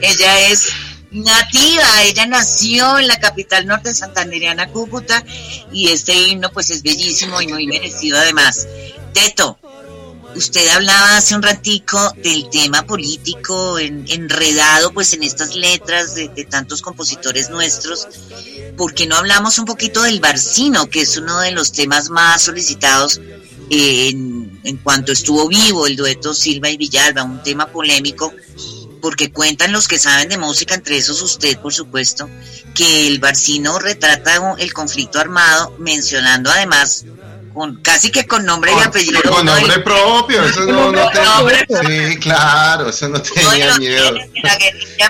[0.00, 0.68] ella es
[1.10, 5.22] nativa, ella nació en la capital norte santanderiana, Cúcuta,
[5.70, 8.66] y este himno pues es bellísimo y muy merecido además.
[9.12, 9.58] Teto,
[10.34, 16.80] usted hablaba hace un ratico del tema político enredado pues en estas letras de, tantos
[16.80, 18.08] compositores nuestros.
[18.76, 22.42] ¿Por qué no hablamos un poquito del Barcino, que es uno de los temas más
[22.42, 23.20] solicitados
[23.70, 28.32] eh, en, en cuanto estuvo vivo el dueto Silva y Villalba, un tema polémico?
[29.00, 32.28] porque cuentan los que saben de música, entre esos usted, por supuesto,
[32.74, 37.04] que el Barcino retrata el conflicto armado, mencionando además
[37.82, 39.20] casi que con nombre y apellido.
[39.22, 41.10] Con nombre propio, eso no, no
[41.86, 44.14] Sí, claro, eso no tenía miedo.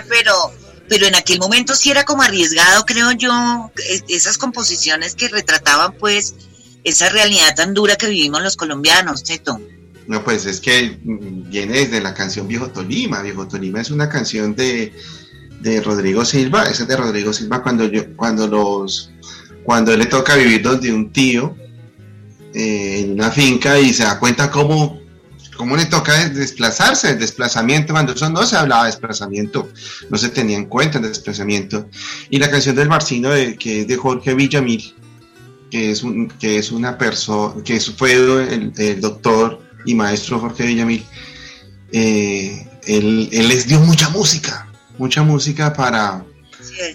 [0.09, 0.53] pero,
[0.91, 3.71] pero en aquel momento sí era como arriesgado, creo yo,
[4.09, 6.35] esas composiciones que retrataban pues
[6.83, 9.61] esa realidad tan dura que vivimos los colombianos, Cheto.
[10.07, 13.21] No, pues es que viene desde la canción Viejo Tolima.
[13.21, 14.93] Viejo Tolima es una canción de,
[15.61, 16.63] de Rodrigo Silva.
[16.63, 19.11] Esa es de Rodrigo Silva cuando yo, cuando los,
[19.63, 21.55] cuando él le toca vivir donde un tío
[22.53, 24.99] eh, en una finca y se da cuenta cómo,
[25.61, 29.69] cómo le toca desplazarse, el desplazamiento, cuando eso no se hablaba de desplazamiento,
[30.09, 31.87] no se tenía en cuenta el desplazamiento.
[32.31, 34.95] Y la canción del Barcino, de, que es de Jorge Villamil,
[35.69, 41.05] que es, un, que es una persona, que fue el, doctor y maestro Jorge Villamil,
[41.91, 46.25] eh, él, él les dio mucha música, mucha música para,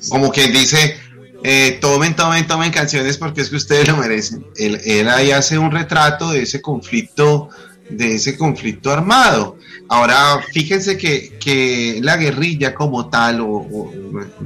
[0.08, 0.96] como quien dice,
[1.44, 4.44] eh, tomen, tomen, tomen canciones porque es que ustedes lo merecen.
[4.56, 7.50] Él, ahí hace un retrato de ese conflicto,
[7.88, 9.58] de ese conflicto armado.
[9.88, 13.92] Ahora, fíjense que, la guerrilla como tal, o,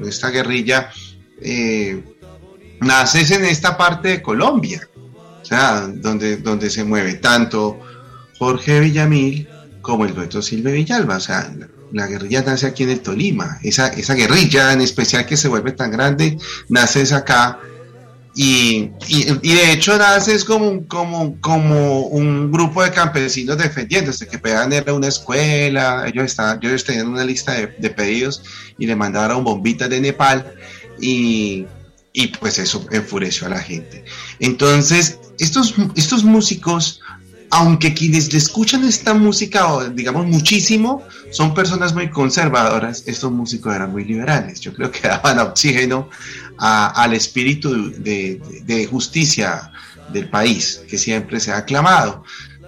[0.07, 0.91] esta guerrilla,
[1.41, 2.03] eh,
[2.80, 4.88] nace en esta parte de Colombia,
[5.41, 7.80] o sea, donde, donde se mueve tanto
[8.38, 9.49] Jorge Villamil
[9.80, 11.53] como el dueto Silvio Villalba, o sea,
[11.93, 15.72] la guerrilla nace aquí en el Tolima, esa, esa guerrilla en especial que se vuelve
[15.72, 16.38] tan grande,
[16.68, 17.59] nace acá
[18.34, 24.38] y, y, de hecho nace es como, como, como un grupo de campesinos defendiéndose, que
[24.38, 28.42] pegan era una escuela, ellos, estaban, ellos tenían una lista de, pedidos
[28.78, 30.54] y le mandaron bombitas de Nepal
[31.00, 31.66] y,
[32.12, 34.04] y pues eso enfureció a la gente.
[34.38, 37.00] Entonces, estos, estos músicos
[37.50, 41.02] aunque quienes le escuchan esta música, digamos, muchísimo,
[41.32, 44.60] son personas muy conservadoras, estos músicos eran muy liberales.
[44.60, 46.08] Yo creo que daban oxígeno
[46.61, 49.72] al espíritu de, justicia
[50.12, 52.24] del país, que siempre se ha aclamado.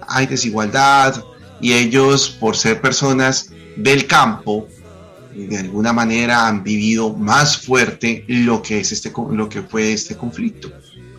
[0.07, 1.23] Hay desigualdad
[1.61, 4.67] y ellos, por ser personas del campo,
[5.35, 10.15] de alguna manera han vivido más fuerte lo que, es este, lo que fue este
[10.15, 10.71] conflicto.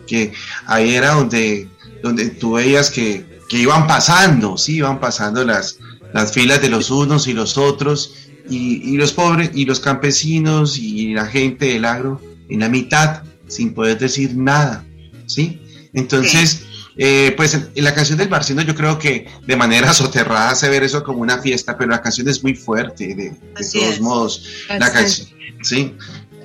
[0.07, 0.31] Que
[0.67, 1.67] ahí era donde,
[2.03, 5.79] donde tú veías que que iban pasando, sí, iban pasando las,
[6.13, 8.15] las filas de los unos y los otros,
[8.47, 13.73] y, los pobres, y los campesinos y la gente del agro en la mitad, sin
[13.73, 14.85] poder decir nada,
[15.25, 15.61] ¿sí?
[15.93, 16.65] Entonces,
[16.97, 20.77] Eh, pues en, la canción del Barcino yo creo que de manera soterrada se ve
[20.77, 23.33] eso como una fiesta, pero la canción es muy fuerte, de,
[23.73, 24.43] todos modos.
[24.69, 25.27] La canción,
[25.61, 25.93] sí.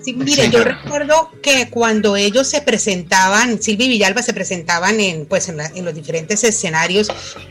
[0.03, 5.27] Sí, mire, yo recuerdo que cuando ellos se presentaban, Silvia y Villalba se presentaban en,
[5.27, 7.09] pues, en, los diferentes escenarios,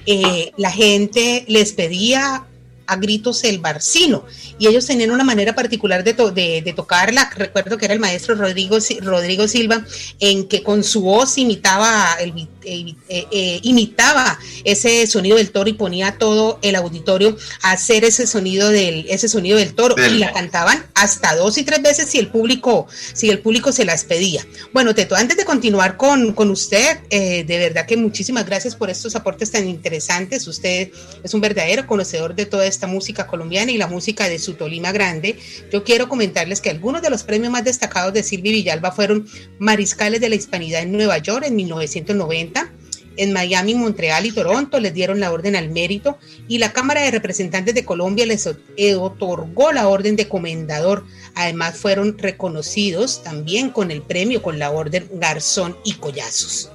[0.08, 2.48] eh, la gente les pedía
[2.90, 4.26] a gritos el barcino
[4.60, 8.78] y ellos tenían una manera particular de, de, tocarla, recuerdo que era el maestro Rodrigo,
[9.02, 9.86] Rodrigo Silva,
[10.20, 12.34] en que con su voz imitaba, el,
[12.64, 18.04] eh, eh, eh, imitaba ese sonido del toro y ponía todo el auditorio a hacer
[18.04, 22.10] ese sonido del, ese sonido del toro y la cantaban hasta dos y tres veces
[22.10, 24.46] si el público, si el público se las pedía.
[24.74, 29.16] Bueno, Teto, antes de continuar con, con usted, de verdad que muchísimas gracias por estos
[29.16, 30.46] aportes tan interesantes.
[30.48, 30.92] Usted
[31.24, 34.94] es un verdadero conocedor de toda esta música colombiana y la música de su Tolima
[34.94, 35.38] Grande,
[35.70, 39.28] yo quiero comentarles que algunos de los premios más destacados de Silvia Villalba fueron
[39.60, 42.72] Mariscales de la Hispanidad en Nueva York en 1990.
[43.18, 46.18] En Miami, Montreal y Toronto les dieron la Orden al Mérito
[46.48, 51.04] y la Cámara de Representantes de Colombia les otorgó la Orden de Comendador.
[51.36, 56.72] Además fueron reconocidos también con el premio con la Orden Garzón y Collazos.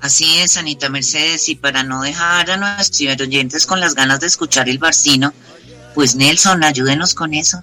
[0.00, 4.28] Así es, Anita Mercedes, y para no dejar a nuestros oyentes con las ganas de
[4.28, 5.34] escuchar el barcino,
[5.94, 7.62] pues Nelson, ayúdenos con eso.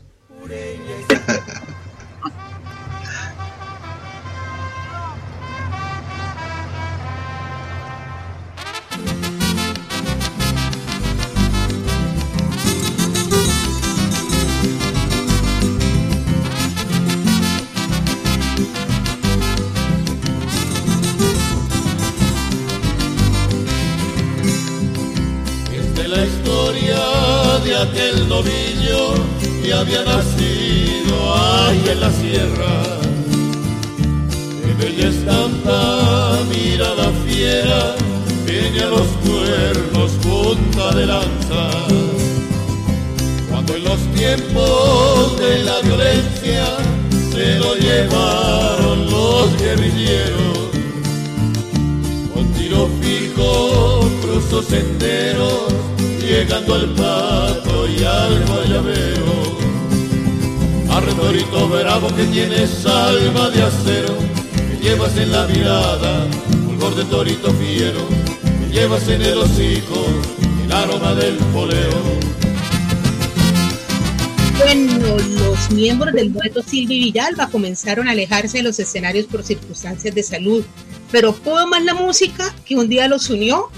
[76.67, 80.63] Dueto Silvi Villalba comenzaron a alejarse de los escenarios por circunstancias de salud,
[81.11, 83.69] pero pudo más la música que un día los unió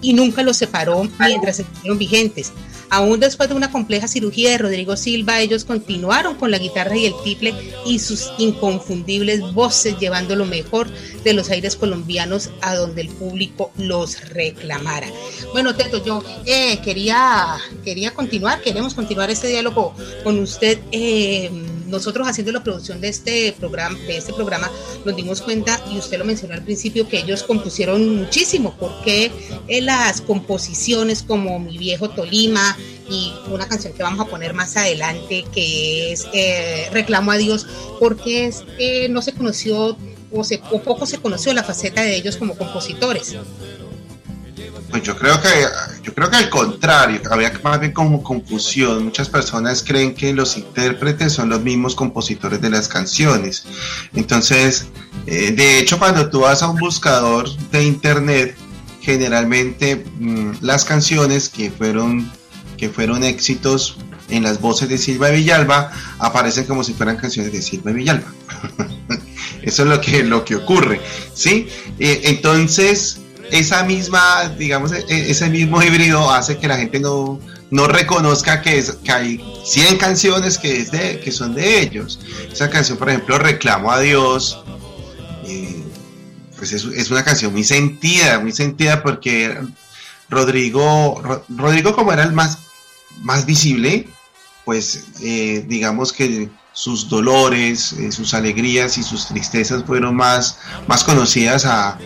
[0.00, 2.52] y nunca los separó mientras estuvieron vigentes.
[2.90, 7.06] Aún después de una compleja cirugía de Rodrigo Silva, ellos continuaron con la guitarra y
[7.06, 7.54] el tiple
[7.86, 10.88] y sus inconfundibles voces, llevando lo mejor
[11.24, 15.08] de los aires colombianos a donde el público los reclamara.
[15.52, 20.78] Bueno, Teto, yo eh, quería, quería continuar, queremos continuar este diálogo con usted.
[20.92, 21.50] Eh,
[21.86, 24.70] nosotros haciendo la producción de este programa, de este programa,
[25.04, 29.30] nos dimos cuenta, y usted lo mencionó al principio, que ellos compusieron muchísimo, porque
[29.68, 32.76] en las composiciones como Mi viejo Tolima
[33.10, 37.66] y una canción que vamos a poner más adelante, que es eh, Reclamo a Dios,
[38.00, 38.64] porque es,
[39.10, 39.96] no se conoció
[40.32, 43.36] o, se, o poco se conoció la faceta de ellos como compositores.
[44.94, 45.48] Pues yo creo que
[46.04, 49.06] yo creo que al contrario, había más bien como confusión.
[49.06, 53.64] Muchas personas creen que los intérpretes son los mismos compositores de las canciones.
[54.14, 54.86] Entonces,
[55.26, 58.56] eh, de hecho, cuando tú vas a un buscador de internet,
[59.00, 62.30] generalmente mm, las canciones que fueron
[62.76, 65.90] que fueron éxitos en las voces de Silva Villalba
[66.20, 68.32] aparecen como si fueran canciones de Silva Villalba.
[69.62, 71.00] Eso es lo que, lo que ocurre,
[71.34, 71.66] ¿sí?
[71.98, 73.18] Eh, entonces,
[73.58, 77.40] esa misma, digamos, e, e, ese mismo híbrido hace que la gente no,
[77.70, 82.20] no reconozca que, que hay 100 canciones que, es de, que son de ellos.
[82.52, 84.58] Esa canción, por ejemplo, Reclamo a Dios,
[85.46, 85.82] eh,
[86.56, 89.56] pues es, es, una canción muy sentida, muy sentida porque
[90.28, 92.58] Rodrigo, Rodrigo como era el más,
[93.20, 94.08] más visible,
[94.64, 101.04] pues eh, digamos que sus dolores, eh, sus alegrías y sus tristezas fueron más, más
[101.04, 101.98] conocidas a,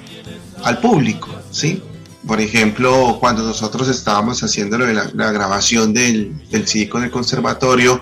[0.64, 1.82] al público, ¿sí?
[2.26, 8.00] Por ejemplo, cuando nosotros estábamos haciendo la, grabación del, del CD el conservatorio,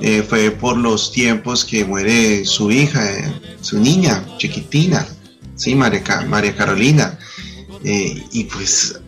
[0.00, 5.06] eh, fue por los tiempos que muere su hija, eh, su niña chiquitina,
[5.54, 5.74] ¿sí?
[5.74, 7.18] María, María Carolina.
[7.84, 9.00] Eh, y pues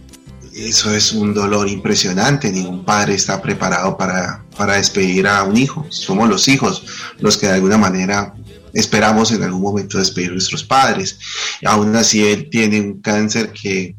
[0.55, 5.85] eso es un dolor impresionante, ningún padre está preparado para, para despedir a un hijo,
[5.89, 6.85] somos los hijos
[7.19, 8.35] los que de alguna manera
[8.75, 11.19] esperamos en algún momento despedir a nuestros padres.
[11.65, 13.97] Aún así, él tiene un cáncer que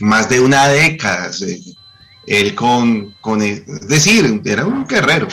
[0.00, 1.30] más de una década,
[2.26, 5.28] él con, con, es decir, era un guerrero,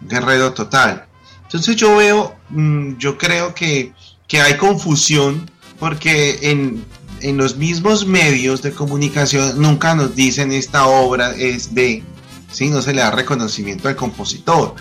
[0.00, 1.06] un guerrero total.
[1.42, 3.92] Entonces yo veo, mm, yo creo que,
[4.28, 6.84] que hay confusión porque en,
[7.20, 12.02] en los mismos medios de comunicación nunca nos dicen esta obra es de,
[12.50, 12.68] ¿sí?
[12.68, 14.74] no se le da reconocimiento al compositor,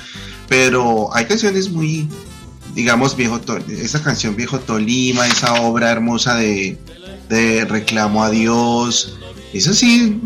[0.48, 2.10] pero hay canciones muy,
[2.76, 6.78] digamos, viejo, esa canción Viejo Tolima, esa obra hermosa de,
[7.30, 9.18] de Reclamo a Dios,
[9.54, 10.20] eso sí,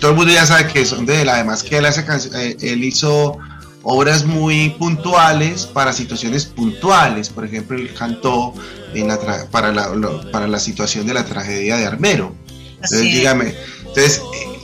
[0.00, 2.04] todo el mundo ya sabe que son de él, además que él, hace
[2.34, 3.38] eh, él hizo
[3.84, 7.28] obras muy puntuales para situaciones puntuales.
[7.28, 8.54] Por ejemplo, él cantó
[8.94, 9.18] en la
[9.50, 9.90] para, la,
[10.32, 12.34] para la situación de la tragedia de Armero.
[12.74, 14.20] Entonces, dígame, entonces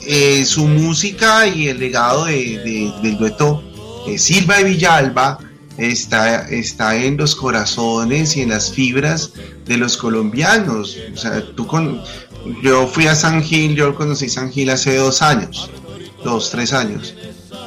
[0.06, 3.62] eh, su música y el legado de, del dueto
[4.16, 5.38] Silva y Villalba
[5.80, 9.32] está, está en los corazones y en las fibras
[9.66, 10.96] de los colombianos.
[11.12, 12.02] O sea, tú con,
[12.62, 15.70] yo fui a San Gil, yo conocí San Gil hace dos años,
[16.22, 17.14] dos, tres años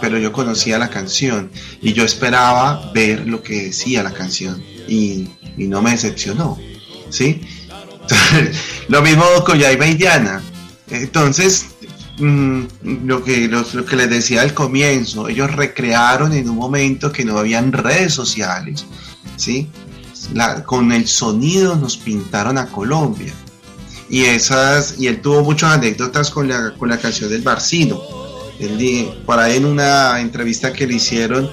[0.03, 1.49] pero yo conocía la canción
[1.81, 6.59] y yo esperaba ver lo que decía la canción y, no me decepcionó,
[7.09, 7.39] ¿sí?
[8.89, 10.43] lo mismo con Yaiba y Diana.
[10.89, 11.67] Entonces,
[12.17, 12.63] mm,
[13.05, 17.37] lo, que, lo, que les decía al comienzo, ellos recrearon en un momento que no
[17.37, 18.85] habían redes sociales,
[19.37, 19.69] ¿sí?
[20.65, 23.33] con el sonido nos pintaron a Colombia.
[24.09, 28.01] Y esas, y él tuvo muchas anécdotas con la, con la canción del Barcino
[29.25, 31.49] por ahí en una entrevista que le hicieron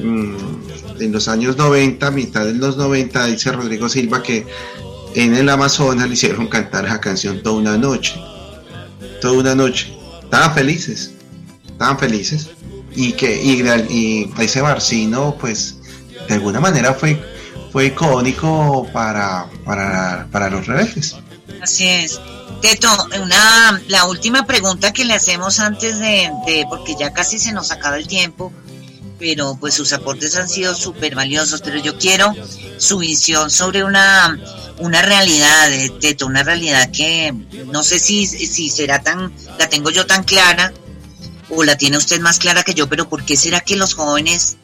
[0.00, 4.46] mm, en los años 90, mitad de los 90, dice Rodrigo Silva que
[5.14, 8.14] en el Amazonas le hicieron cantar esa canción toda una noche.
[9.32, 9.96] Una noche.
[10.22, 11.12] Estaban felices.
[11.66, 12.50] Estaban felices.
[12.94, 15.76] Y que y, ese Barcino, pues,
[16.28, 17.20] de alguna manera fue,
[17.72, 21.16] fue icónico para, para, para los rebeldes.
[21.60, 22.20] Así es.
[22.60, 22.88] Teto,
[23.22, 26.30] una, la última pregunta que le hacemos antes de,
[26.68, 28.52] porque ya casi se nos acaba el tiempo,
[29.24, 32.34] pero pues sus aportes han sido súper valiosos, pero yo quiero
[32.76, 34.38] su visión sobre una,
[34.80, 37.32] una realidad, de Teto, una realidad que
[37.72, 40.74] no sé si, si será tan, la tengo yo tan clara
[41.48, 44.58] o la tiene usted más clara que yo, pero ¿por qué será que los jóvenes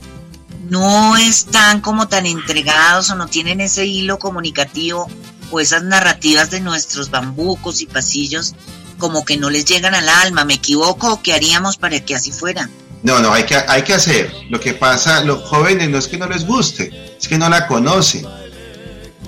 [0.68, 5.08] no están como tan entregados o no tienen ese hilo comunicativo
[5.50, 8.54] o esas narrativas de nuestros bambucos y pasillos
[8.98, 10.44] como que no les llegan al alma.
[10.44, 12.68] ¿Me equivoco o qué haríamos para que así fuera?
[13.02, 14.32] No, no, hay que, hay que hacer.
[14.50, 17.66] Lo que pasa, los jóvenes no es que no les guste, es que no la
[17.66, 18.26] conocen.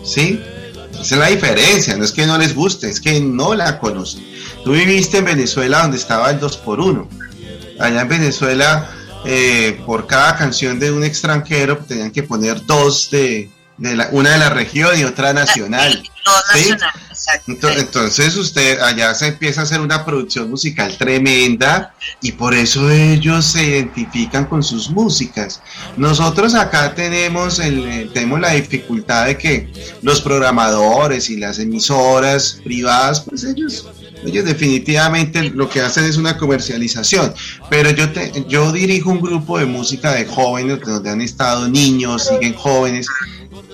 [0.05, 0.43] ¿Sí?
[0.93, 4.25] Esa es la diferencia, no es que no les guste, es que no la conocen.
[4.65, 7.09] Tú viviste en Venezuela donde estaba el 2 por 1
[7.81, 8.89] Allá en Venezuela,
[9.25, 13.51] eh, por cada canción de un extranjero, tenían que poner dos de,
[14.13, 16.03] una de la región y otra nacional.
[17.47, 23.45] Entonces usted allá se empieza a hacer una producción musical tremenda y por eso ellos
[23.45, 25.61] se identifican con sus músicas.
[25.97, 33.21] Nosotros acá tenemos, el, tenemos la dificultad de que los programadores y las emisoras privadas,
[33.21, 33.87] pues ellos
[34.25, 37.35] ellos definitivamente lo que hacen es una comercialización,
[37.69, 42.29] pero yo, te, yo dirijo un grupo de música de jóvenes donde han estado niños,
[42.29, 43.07] siguen jóvenes,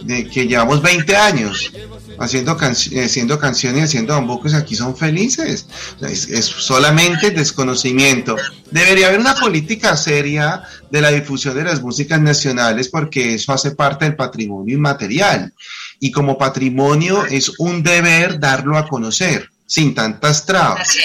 [0.03, 1.73] de que llevamos 20 años
[2.19, 5.67] haciendo, haciendo canciones haciendo bambucos aquí son felices.
[6.01, 8.37] es, solamente desconocimiento.
[8.71, 13.73] Debería haber una política seria de la difusión de las músicas nacionales porque eso hace
[13.73, 15.53] parte del patrimonio inmaterial.
[16.01, 20.97] Y como patrimonio es un deber darlo a conocer sin tantas trabas.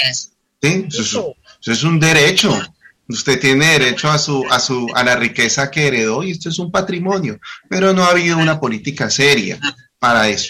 [0.62, 1.36] Eso,
[1.66, 2.58] es, un derecho.
[3.10, 6.58] Usted tiene derecho a su, a su, a la riqueza que heredó y esto es
[6.58, 7.38] un patrimonio,
[7.70, 9.60] pero no ha habido una política seria
[10.00, 10.50] para eso.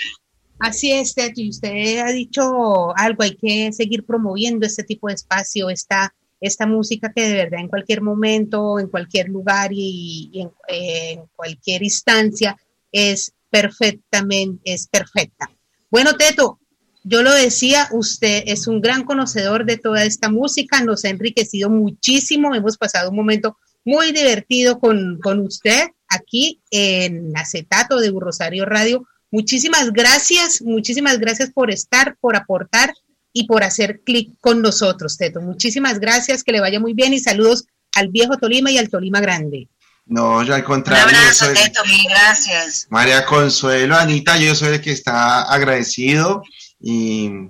[0.59, 5.15] Así es, Teto, y usted ha dicho algo, hay que seguir promoviendo este tipo de
[5.15, 10.51] espacio, esta, esta música que de verdad en cualquier momento, en cualquier lugar y, en,
[10.67, 12.55] en, cualquier instancia
[12.91, 15.49] es perfectamente, es perfecta.
[15.89, 16.59] Bueno, Teto,
[17.03, 21.69] yo lo decía, usted es un gran conocedor de toda esta música, nos ha enriquecido
[21.69, 29.05] muchísimo, hemos pasado un momento muy divertido con, usted aquí en Acetato de Rosario Radio.
[29.31, 32.93] Muchísimas gracias, muchísimas gracias por estar, por aportar
[33.33, 35.41] y por hacer clic con nosotros, Teto.
[35.41, 39.19] Muchísimas gracias, que le vaya muy bien y saludos al viejo Tolima y al Tolima
[39.19, 39.67] Grande.
[40.05, 41.05] No, yo al contrario.
[41.07, 42.87] Un abrazo, Teto, mil gracias.
[42.89, 46.43] María Consuelo, Anita, yo soy el que está agradecido
[46.83, 47.49] y,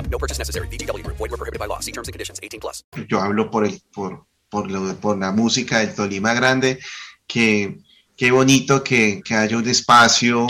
[0.09, 0.67] No purchase necessary.
[0.67, 1.17] Group.
[1.17, 1.79] Void were prohibited by law.
[1.81, 2.39] See terms and conditions.
[2.41, 2.83] 18 plus.
[3.09, 6.79] yo hablo por el por por, lo- por la música del Tolima Grande
[7.27, 7.77] que
[8.17, 10.45] qué bonito que, que haya un espacio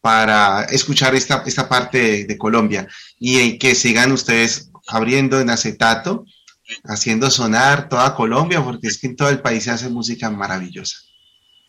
[0.00, 2.86] para escuchar esta, esta parte de, de Colombia
[3.18, 6.24] y eh, que sigan ustedes abriendo en acetato
[6.84, 10.98] haciendo sonar toda Colombia porque es que en todo el país se hace música maravillosa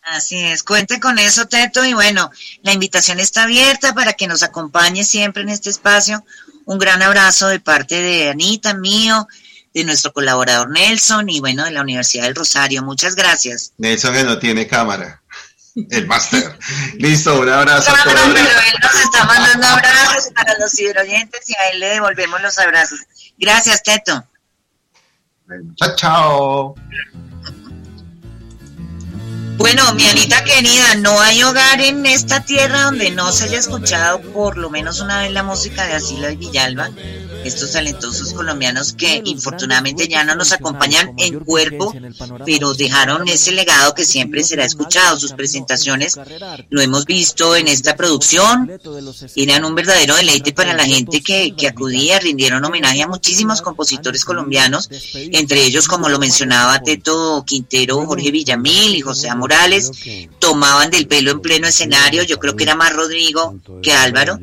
[0.06, 1.82] Así es, cuente con eso, Teto.
[1.82, 2.30] Y bueno,
[2.62, 6.22] la invitación está abierta para que nos acompañe siempre en este espacio.
[6.64, 9.26] Un gran abrazo de parte de Anita, mío,
[9.72, 12.82] de nuestro colaborador Nelson y bueno, de la Universidad del Rosario.
[12.82, 13.72] Muchas gracias.
[13.78, 15.20] Nelson que no tiene cámara
[15.90, 16.56] el máster
[16.98, 18.14] listo un abrazo todos.
[18.32, 22.58] pero él nos está mandando abrazos para los ciberoyentes y a él le devolvemos los
[22.58, 23.00] abrazos.
[23.38, 24.24] Gracias, Teto.
[25.76, 26.74] chao chao
[29.56, 34.20] Bueno, mi Anita querida, no hay hogar en esta tierra donde no se haya escuchado
[34.20, 36.90] por lo menos una vez la música de Asilo y Villalba,
[37.44, 41.94] estos talentosos colombianos que infortunadamente ya no nos acompañan en cuerpo,
[42.44, 45.18] pero dejaron ese legado que siempre será escuchado.
[45.18, 46.18] Sus presentaciones.
[46.70, 48.70] lo hemos visto en esta producción,
[49.36, 54.24] eran un verdadero deleite para la gente que, que acudía, rindieron homenaje a muchísimos compositores
[54.24, 59.34] colombianos, entre ellos, como lo mencionaba Teto Quintero, Jorge Villamil y José A.
[59.34, 59.90] Morales,
[60.38, 64.38] tomaban del pelo en pleno escenario, yo creo que era más Rodrigo que Álvaro,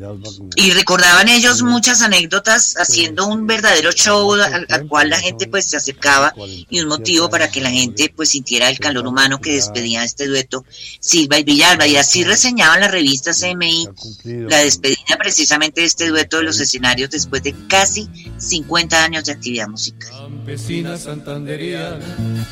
[0.56, 5.64] y recordaban ellos muchas anécdotas haciendo un verdadero show al, al cual la gente pues
[5.64, 6.34] se acercaba
[6.68, 10.26] y un motivo para que la gente pues sintiera el calor humano que despedía este
[10.26, 10.64] dueto
[11.00, 11.86] Silva y Villalba.
[11.86, 13.88] Y así reseñaban las revistas CMI
[14.24, 19.32] la despedida precisamente de este dueto de los escenarios después de casi 50 años de
[19.32, 20.10] actividad musical.
[20.10, 22.04] Campesina santanderiana,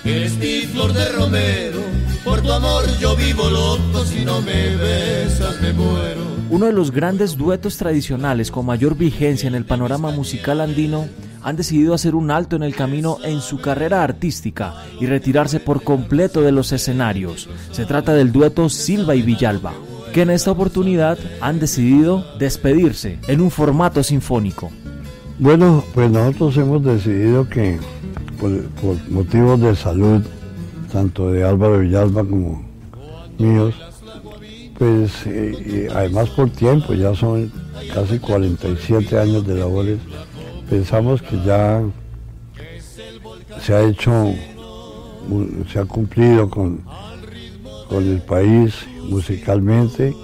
[0.04, 1.80] eres mi flor de romero,
[2.24, 6.30] por tu amor yo vivo loco, si no me besas me muero.
[6.50, 10.29] Uno de los grandes duetos tradicionales con mayor vigencia en el panorama musical
[10.60, 11.08] andino
[11.42, 15.82] han decidido hacer un alto en el camino en su carrera artística y retirarse por
[15.82, 17.48] completo de los escenarios.
[17.72, 19.72] Se trata del dueto Silva y Villalba,
[20.12, 24.70] que en esta oportunidad han decidido despedirse en un formato sinfónico.
[25.38, 27.78] Bueno, pues nosotros hemos decidido que
[28.38, 30.22] por, por motivos de salud,
[30.92, 32.62] tanto de Álvaro Villalba como
[33.38, 33.74] míos,
[34.78, 37.50] pues eh, y además por tiempo, ya son
[37.92, 39.98] casi 47 años de labores,
[40.68, 41.82] pensamos que ya
[43.60, 44.34] se ha hecho,
[45.72, 46.82] se ha cumplido con,
[47.88, 48.74] con el país
[49.08, 50.14] musicalmente,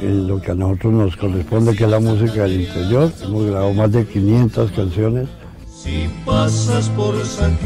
[0.00, 3.12] en lo que a nosotros nos corresponde, que es la música del interior.
[3.22, 5.28] Hemos grabado más de 500 canciones.
[5.68, 7.56] Si pasas por San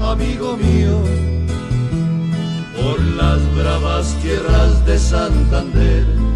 [0.00, 0.98] amigo mío,
[2.76, 6.29] por las bravas tierras de Santander.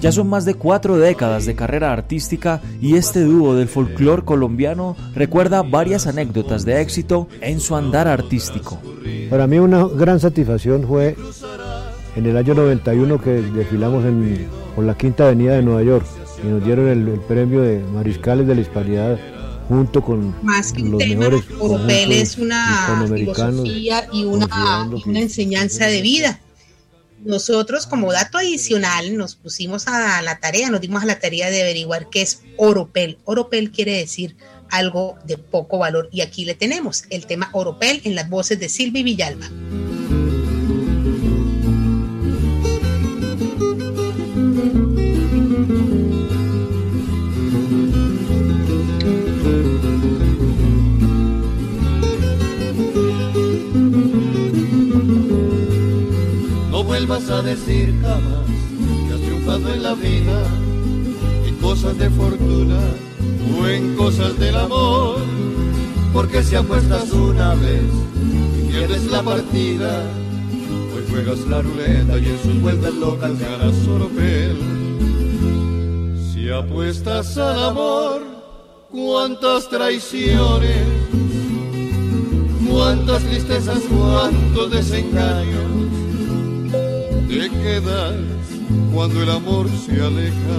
[0.00, 4.96] Ya son más de cuatro décadas de carrera artística y este dúo del folclore colombiano
[5.14, 8.80] recuerda varias anécdotas de éxito en su andar artístico.
[9.28, 11.16] Para mí una gran satisfacción fue
[12.14, 14.46] en el año 91 que desfilamos en,
[14.76, 16.06] por la Quinta Avenida de Nueva York
[16.44, 19.18] y nos dieron el, el premio de Mariscales de la Hispanidad
[19.68, 21.44] junto con Más que un los tema, mejores
[22.10, 24.46] es una filosofía y una,
[25.04, 26.40] y una enseñanza de vida.
[27.24, 31.62] Nosotros, como dato adicional, nos pusimos a la tarea, nos dimos a la tarea de
[31.62, 33.18] averiguar qué es oropel.
[33.24, 34.36] Oropel quiere decir
[34.70, 38.68] algo de poco valor y aquí le tenemos el tema oropel en las voces de
[38.68, 39.48] Silvi Villalba.
[57.18, 58.46] Vuelvas a decir jamás
[59.08, 60.46] que has triunfado en la vida,
[61.46, 62.78] en cosas de fortuna
[63.58, 65.16] o en cosas del amor,
[66.12, 67.82] porque si apuestas una vez
[68.56, 70.04] y pierdes la partida,
[70.92, 74.56] pues juegas la ruleta y en sus vueltas locas ganas oropel.
[76.32, 78.22] Si apuestas al amor,
[78.92, 80.86] cuántas traiciones,
[82.70, 85.97] cuántas tristezas, cuántos desengaños
[87.38, 88.16] te quedas
[88.92, 90.58] cuando el amor se aleja,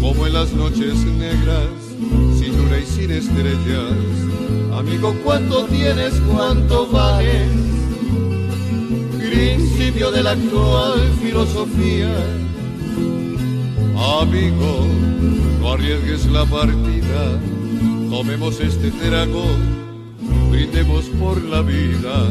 [0.00, 1.66] como en las noches negras,
[2.38, 3.96] sin un luna y sin estrellas.
[4.72, 6.14] Amigo, ¿cuánto tienes?
[6.32, 7.46] ¿Cuánto vale?
[9.18, 12.14] Principio de la actual filosofía.
[14.20, 14.86] Amigo,
[15.60, 17.40] no arriesgues la partida,
[18.10, 19.44] tomemos este trago,
[20.56, 22.30] brindemos por la vida,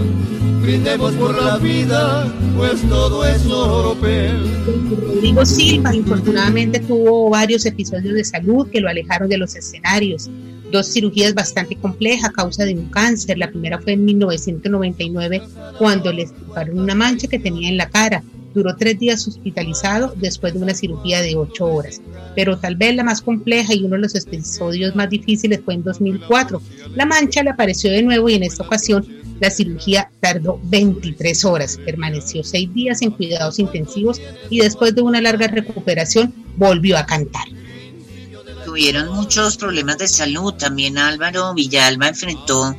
[0.59, 4.49] brindemos por la vida, pues todo es oropel.
[4.65, 10.28] Rodrigo Silva infortunadamente tuvo varios episodios de salud que lo alejaron de los escenarios.
[10.71, 13.38] Dos cirugías bastante complejas a causa de un cáncer.
[13.38, 15.43] La primera fue en 1999
[15.78, 18.23] cuando le estirparon una mancha que tenía en la cara.
[18.55, 22.01] Duró tres días hospitalizado después de una cirugía de ocho horas.
[22.37, 25.83] Pero tal vez la más compleja y uno de los episodios más difíciles fue en
[25.83, 26.61] 2004.
[26.95, 29.05] La mancha le apareció de nuevo y en esta ocasión
[29.41, 31.77] la cirugía tardó 23 horas.
[31.83, 37.49] Permaneció seis días en cuidados intensivos y después de una larga recuperación volvió a cantar.
[38.63, 40.53] Tuvieron muchos problemas de salud.
[40.53, 42.73] También Álvaro Villalba enfrentó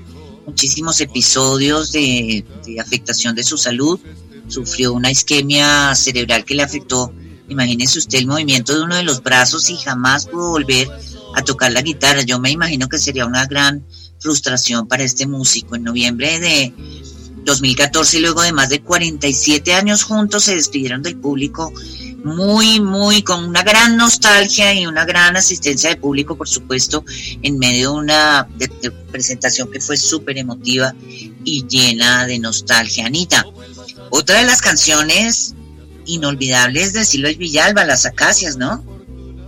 [0.47, 4.01] muchísimos episodios de, de afectación de su salud
[4.49, 7.13] sufrió una isquemia cerebral que le afectó,
[7.49, 10.89] imagínese usted el movimiento de uno de los brazos y jamás pudo volver
[11.35, 12.23] a tocar la guitarra.
[12.23, 13.85] Yo me imagino que sería una gran
[14.19, 15.77] frustración para este músico.
[15.77, 16.73] En noviembre de
[17.45, 21.73] 2014, luego de más de 47 años juntos, se despidieron del público
[22.25, 27.05] muy, muy, con una gran nostalgia y una gran asistencia de público, por supuesto,
[27.43, 28.49] en medio de una
[29.13, 30.93] presentación que fue súper emotiva
[31.45, 33.07] y llena de nostalgia.
[33.07, 33.47] Anita,
[34.11, 35.55] otra de las canciones
[36.05, 38.85] inolvidables de Silvio Villalba, Las Acacias, ¿no?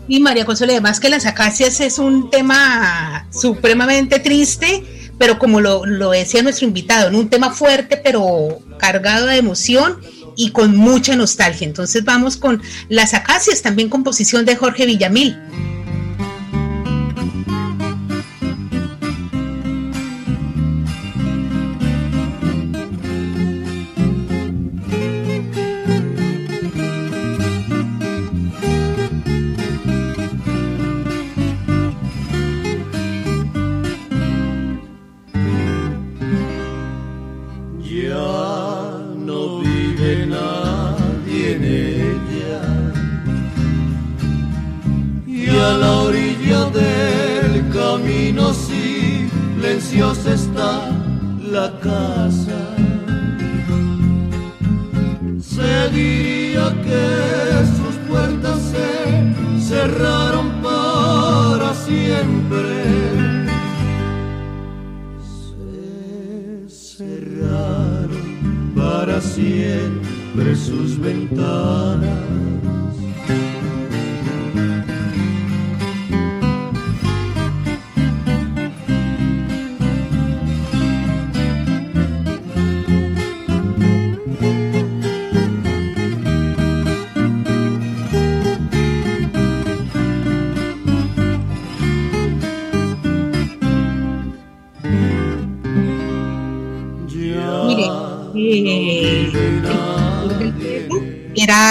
[0.08, 5.84] Y María Consuelo, además que Las Acacias es un tema supremamente triste, pero como lo,
[5.84, 10.00] lo decía nuestro invitado, en un tema fuerte, pero cargado de emoción
[10.36, 11.66] y con mucha nostalgia.
[11.66, 15.36] Entonces vamos con Las Acacias, también composición de Jorge Villamil.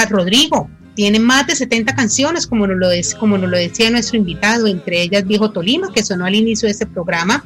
[0.09, 0.69] Rodrigo.
[0.95, 2.87] Tiene más de 70 canciones, como nos, lo
[3.19, 6.71] como nos lo decía nuestro invitado, entre ellas Viejo Tolima, que sonó al inicio de
[6.71, 7.43] este programa,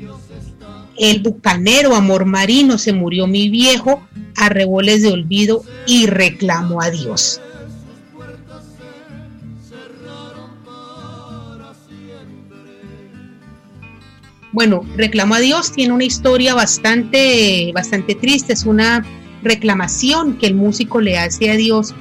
[0.97, 4.07] El Bucanero, Amor Marino, Se Murió Mi Viejo,
[4.37, 7.41] Arreboles de Olvido y Reclamo a Dios.
[14.53, 19.05] Bueno, Reclamo a Dios tiene una historia bastante, bastante triste, es una
[19.43, 21.93] reclamación que el músico le hace a Dios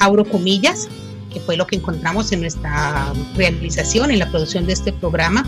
[0.00, 0.88] abro comillas,
[1.32, 5.46] que fue lo que encontramos en nuestra realización, en la producción de este programa.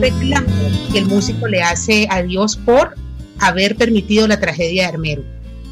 [0.00, 0.48] Reclamo
[0.92, 2.94] que el músico le hace a Dios por
[3.38, 5.24] haber permitido la tragedia de Armero.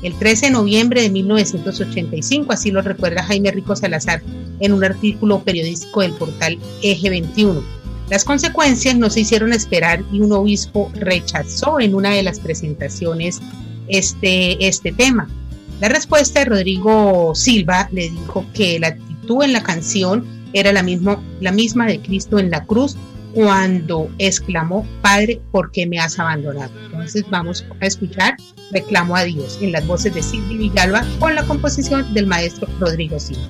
[0.02, 4.22] El 13 de noviembre de 1985, así lo recuerda Jaime Rico Salazar
[4.60, 7.62] en un artículo periodístico del portal Eje 21.
[8.08, 13.40] Las consecuencias no se hicieron esperar y un obispo rechazó en una de las presentaciones
[13.88, 15.28] este, este tema.
[15.80, 20.82] La respuesta de Rodrigo Silva le dijo que la actitud en la canción era la,
[20.82, 22.98] misma, la misma de Cristo en la cruz
[23.32, 26.70] cuando exclamó, Padre, ¿por qué me has abandonado?
[26.84, 28.36] Entonces vamos a escuchar
[28.72, 33.18] Reclamo a Dios en las voces de Silvia Villalba con la composición del maestro Rodrigo
[33.18, 33.48] Silva.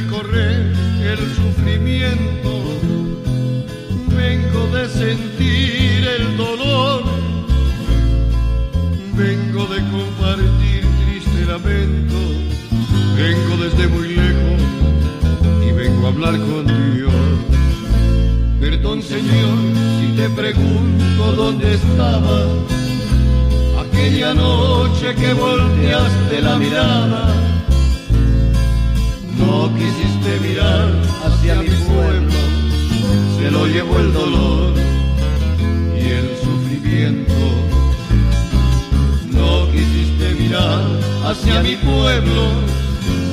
[0.00, 0.72] recorrer
[1.12, 2.50] el sufrimiento,
[4.08, 7.04] vengo de sentir el dolor,
[9.16, 12.18] vengo de compartir triste lamento,
[13.16, 14.60] vengo desde muy lejos
[15.64, 16.66] y vengo a hablar con
[16.96, 17.14] Dios.
[18.60, 19.56] Perdón Señor
[20.00, 22.48] si te pregunto dónde estabas
[23.84, 27.43] aquella noche que volteaste la mirada.
[31.52, 32.32] Mi pueblo,
[33.38, 34.72] se lo llevó el dolor
[35.94, 37.34] y el sufrimiento.
[39.30, 40.82] No quisiste mirar
[41.26, 42.48] hacia mi pueblo,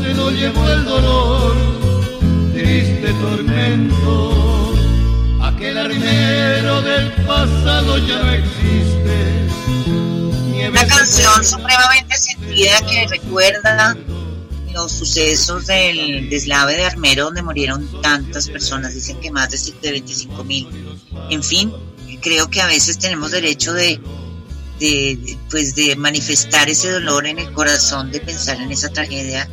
[0.04, 1.56] se lo llevó el dolor,
[2.54, 4.74] triste tormento.
[5.42, 9.48] Aquel armero del pasado ya no existe.
[10.68, 13.96] Una canción supremamente sentida que recuerda
[14.74, 20.44] los sucesos del deslave de Armero donde murieron tantas personas, dicen que más de 25
[20.44, 20.68] mil.
[21.30, 21.72] En fin,
[22.22, 24.00] creo que a veces tenemos derecho de,
[25.50, 29.48] pues de manifestar ese dolor en el corazón, de pensar en esa tragedia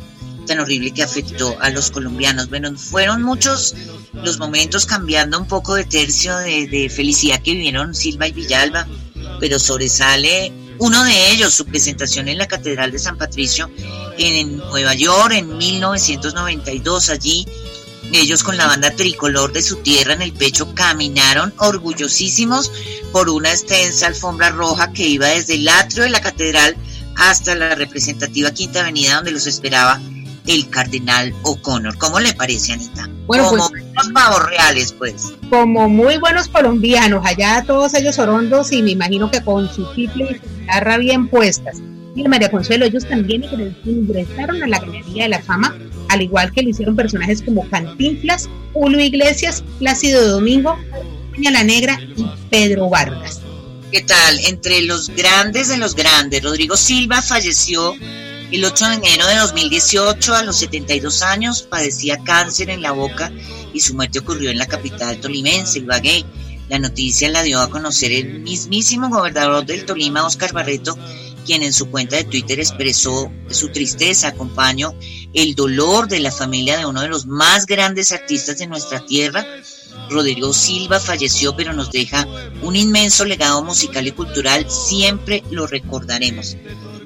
[0.47, 2.49] tan horrible que afectó a los colombianos.
[2.49, 3.75] Bueno, fueron muchos
[4.13, 8.87] los momentos cambiando un poco de tercio de, de felicidad que vivieron Silva y Villalba,
[9.39, 13.69] pero sobresale uno de ellos, su presentación en la Catedral de San Patricio
[14.17, 17.09] en Nueva York en 1992.
[17.09, 17.45] Allí
[18.13, 22.71] ellos con la banda tricolor de su tierra en el pecho caminaron orgullosísimos
[23.11, 26.75] por una extensa alfombra roja que iba desde el atrio de la catedral
[27.15, 29.99] hasta la representativa Quinta Avenida donde los esperaba
[30.49, 31.97] el cardenal O'Connor.
[31.97, 33.07] ¿Cómo le parece, Anita?
[33.27, 33.83] Bueno, como pues-
[34.13, 35.33] pavos reales, pues.
[35.49, 40.25] como muy buenos colombianos, allá todos ellos orondos y me imagino que con su triple
[40.31, 41.77] y su guitarra bien puestas.
[42.15, 43.45] Y María Consuelo, ellos también
[43.85, 45.77] ingresaron a la Galería de la Fama,
[46.09, 50.77] al igual que lo hicieron personajes como Cantinflas, Julio Iglesias, Plácido Domingo,
[51.31, 53.41] Peña la Negra y Pedro Vargas.
[53.91, 54.39] ¿Qué tal?
[54.45, 57.93] Entre los grandes de los grandes, Rodrigo Silva falleció
[58.51, 63.31] el 8 de enero de 2018 a los 72 años, padecía cáncer en la boca
[63.73, 66.25] y su muerte ocurrió en la capital tolimense, Ibagué.
[66.67, 70.97] La noticia la dio a conocer el mismísimo gobernador del Tolima, Oscar Barreto,
[71.45, 74.93] quien en su cuenta de Twitter expresó su tristeza, acompañó
[75.33, 79.45] el dolor de la familia de uno de los más grandes artistas de nuestra tierra.
[80.09, 82.27] Rodrigo Silva falleció, pero nos deja
[82.61, 86.55] un inmenso legado musical y cultural, siempre lo recordaremos.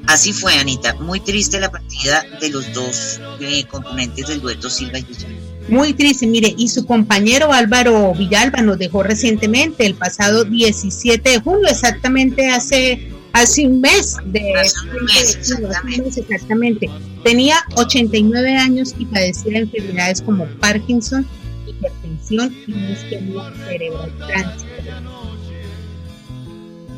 [0.08, 4.99] Así fue, Anita, muy triste la partida de los dos eh, componentes del dueto Silva
[4.99, 5.39] y Villalba.
[5.70, 11.39] Muy triste, mire, y su compañero Álvaro Villalba nos dejó recientemente, el pasado 17 de
[11.39, 14.18] julio, exactamente hace, hace un mes.
[14.26, 16.89] De, Hace un mes, sí, hace un mes, exactamente.
[17.24, 21.26] Tenía 89 años y padecía de enfermedades como Parkinson,
[21.66, 24.58] hipertensión y isquemia cerebral.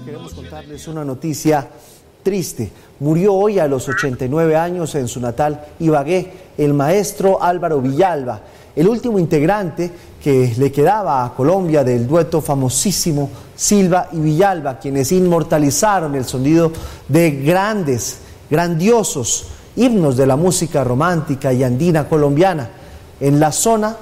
[0.05, 1.69] Queremos contarles una noticia
[2.25, 2.71] triste.
[3.01, 8.41] Murió hoy a los 89 años en su natal Ibagué el maestro Álvaro Villalba,
[8.75, 9.91] el último integrante
[10.23, 16.71] que le quedaba a Colombia del dueto famosísimo Silva y Villalba, quienes inmortalizaron el sonido
[17.07, 18.17] de grandes,
[18.49, 22.69] grandiosos himnos de la música romántica y andina colombiana
[23.19, 23.95] en la zona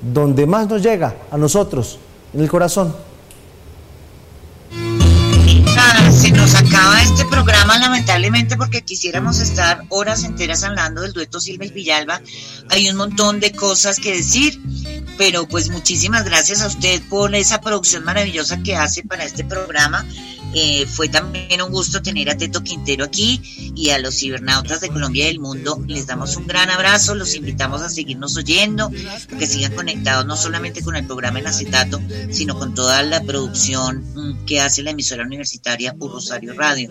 [0.00, 1.98] donde más nos llega a nosotros,
[2.32, 2.94] en el corazón.
[6.74, 12.20] Acaba este programa lamentablemente porque quisiéramos estar horas enteras hablando del dueto Silva y Villalba.
[12.68, 14.60] Hay un montón de cosas que decir,
[15.16, 20.04] pero pues muchísimas gracias a usted por esa producción maravillosa que hace para este programa.
[20.54, 23.40] Eh, fue también un gusto tener a Teto Quintero aquí
[23.74, 25.82] y a los cibernautas de Colombia y del mundo.
[25.86, 28.90] Les damos un gran abrazo, los invitamos a seguirnos oyendo,
[29.38, 32.00] que sigan conectados no solamente con el programa en acetato,
[32.30, 36.90] sino con toda la producción mm, que hace la emisora universitaria U Rosario Radio.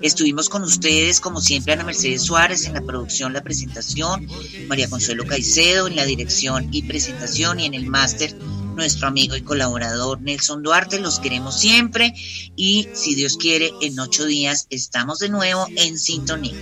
[0.00, 4.26] Estuvimos con ustedes, como siempre, Ana Mercedes Suárez en la producción, la presentación,
[4.66, 8.34] María Consuelo Caicedo en la dirección y presentación y en el máster
[8.74, 10.98] nuestro amigo y colaborador Nelson Duarte.
[10.98, 12.14] Los queremos siempre
[12.56, 16.54] y si Dios quiere, en ocho días estamos de nuevo en sintonía.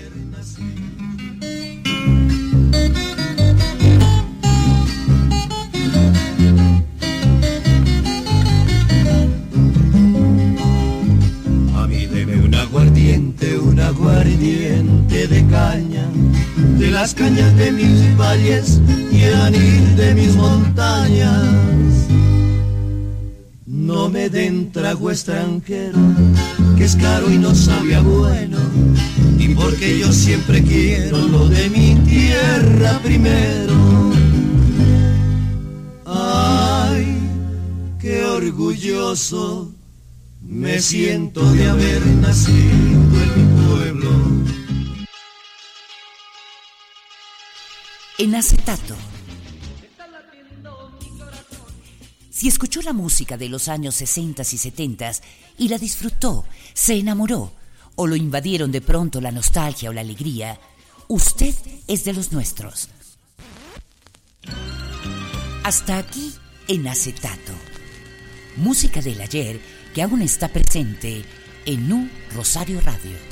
[11.76, 16.06] A mí debe un aguardiente, un aguardiente de caña,
[16.78, 21.91] de las cañas de mis valles y el anil de mis montañas.
[23.82, 25.98] No me den trago extranjero,
[26.76, 28.58] que es caro y no sabe a bueno,
[29.36, 33.74] y porque yo siempre quiero lo de mi tierra primero.
[36.06, 37.18] Ay,
[38.00, 39.72] qué orgulloso
[40.40, 44.10] me siento de haber nacido en mi pueblo.
[48.18, 48.94] En acetato.
[52.32, 55.12] Si escuchó la música de los años 60 y 70
[55.58, 57.52] y la disfrutó, se enamoró
[57.94, 60.58] o lo invadieron de pronto la nostalgia o la alegría,
[61.08, 61.54] usted
[61.86, 62.88] es de los nuestros.
[65.62, 66.32] Hasta aquí
[66.68, 67.52] en acetato.
[68.56, 69.60] Música del ayer
[69.94, 71.26] que aún está presente
[71.66, 73.31] en Nu Rosario Radio.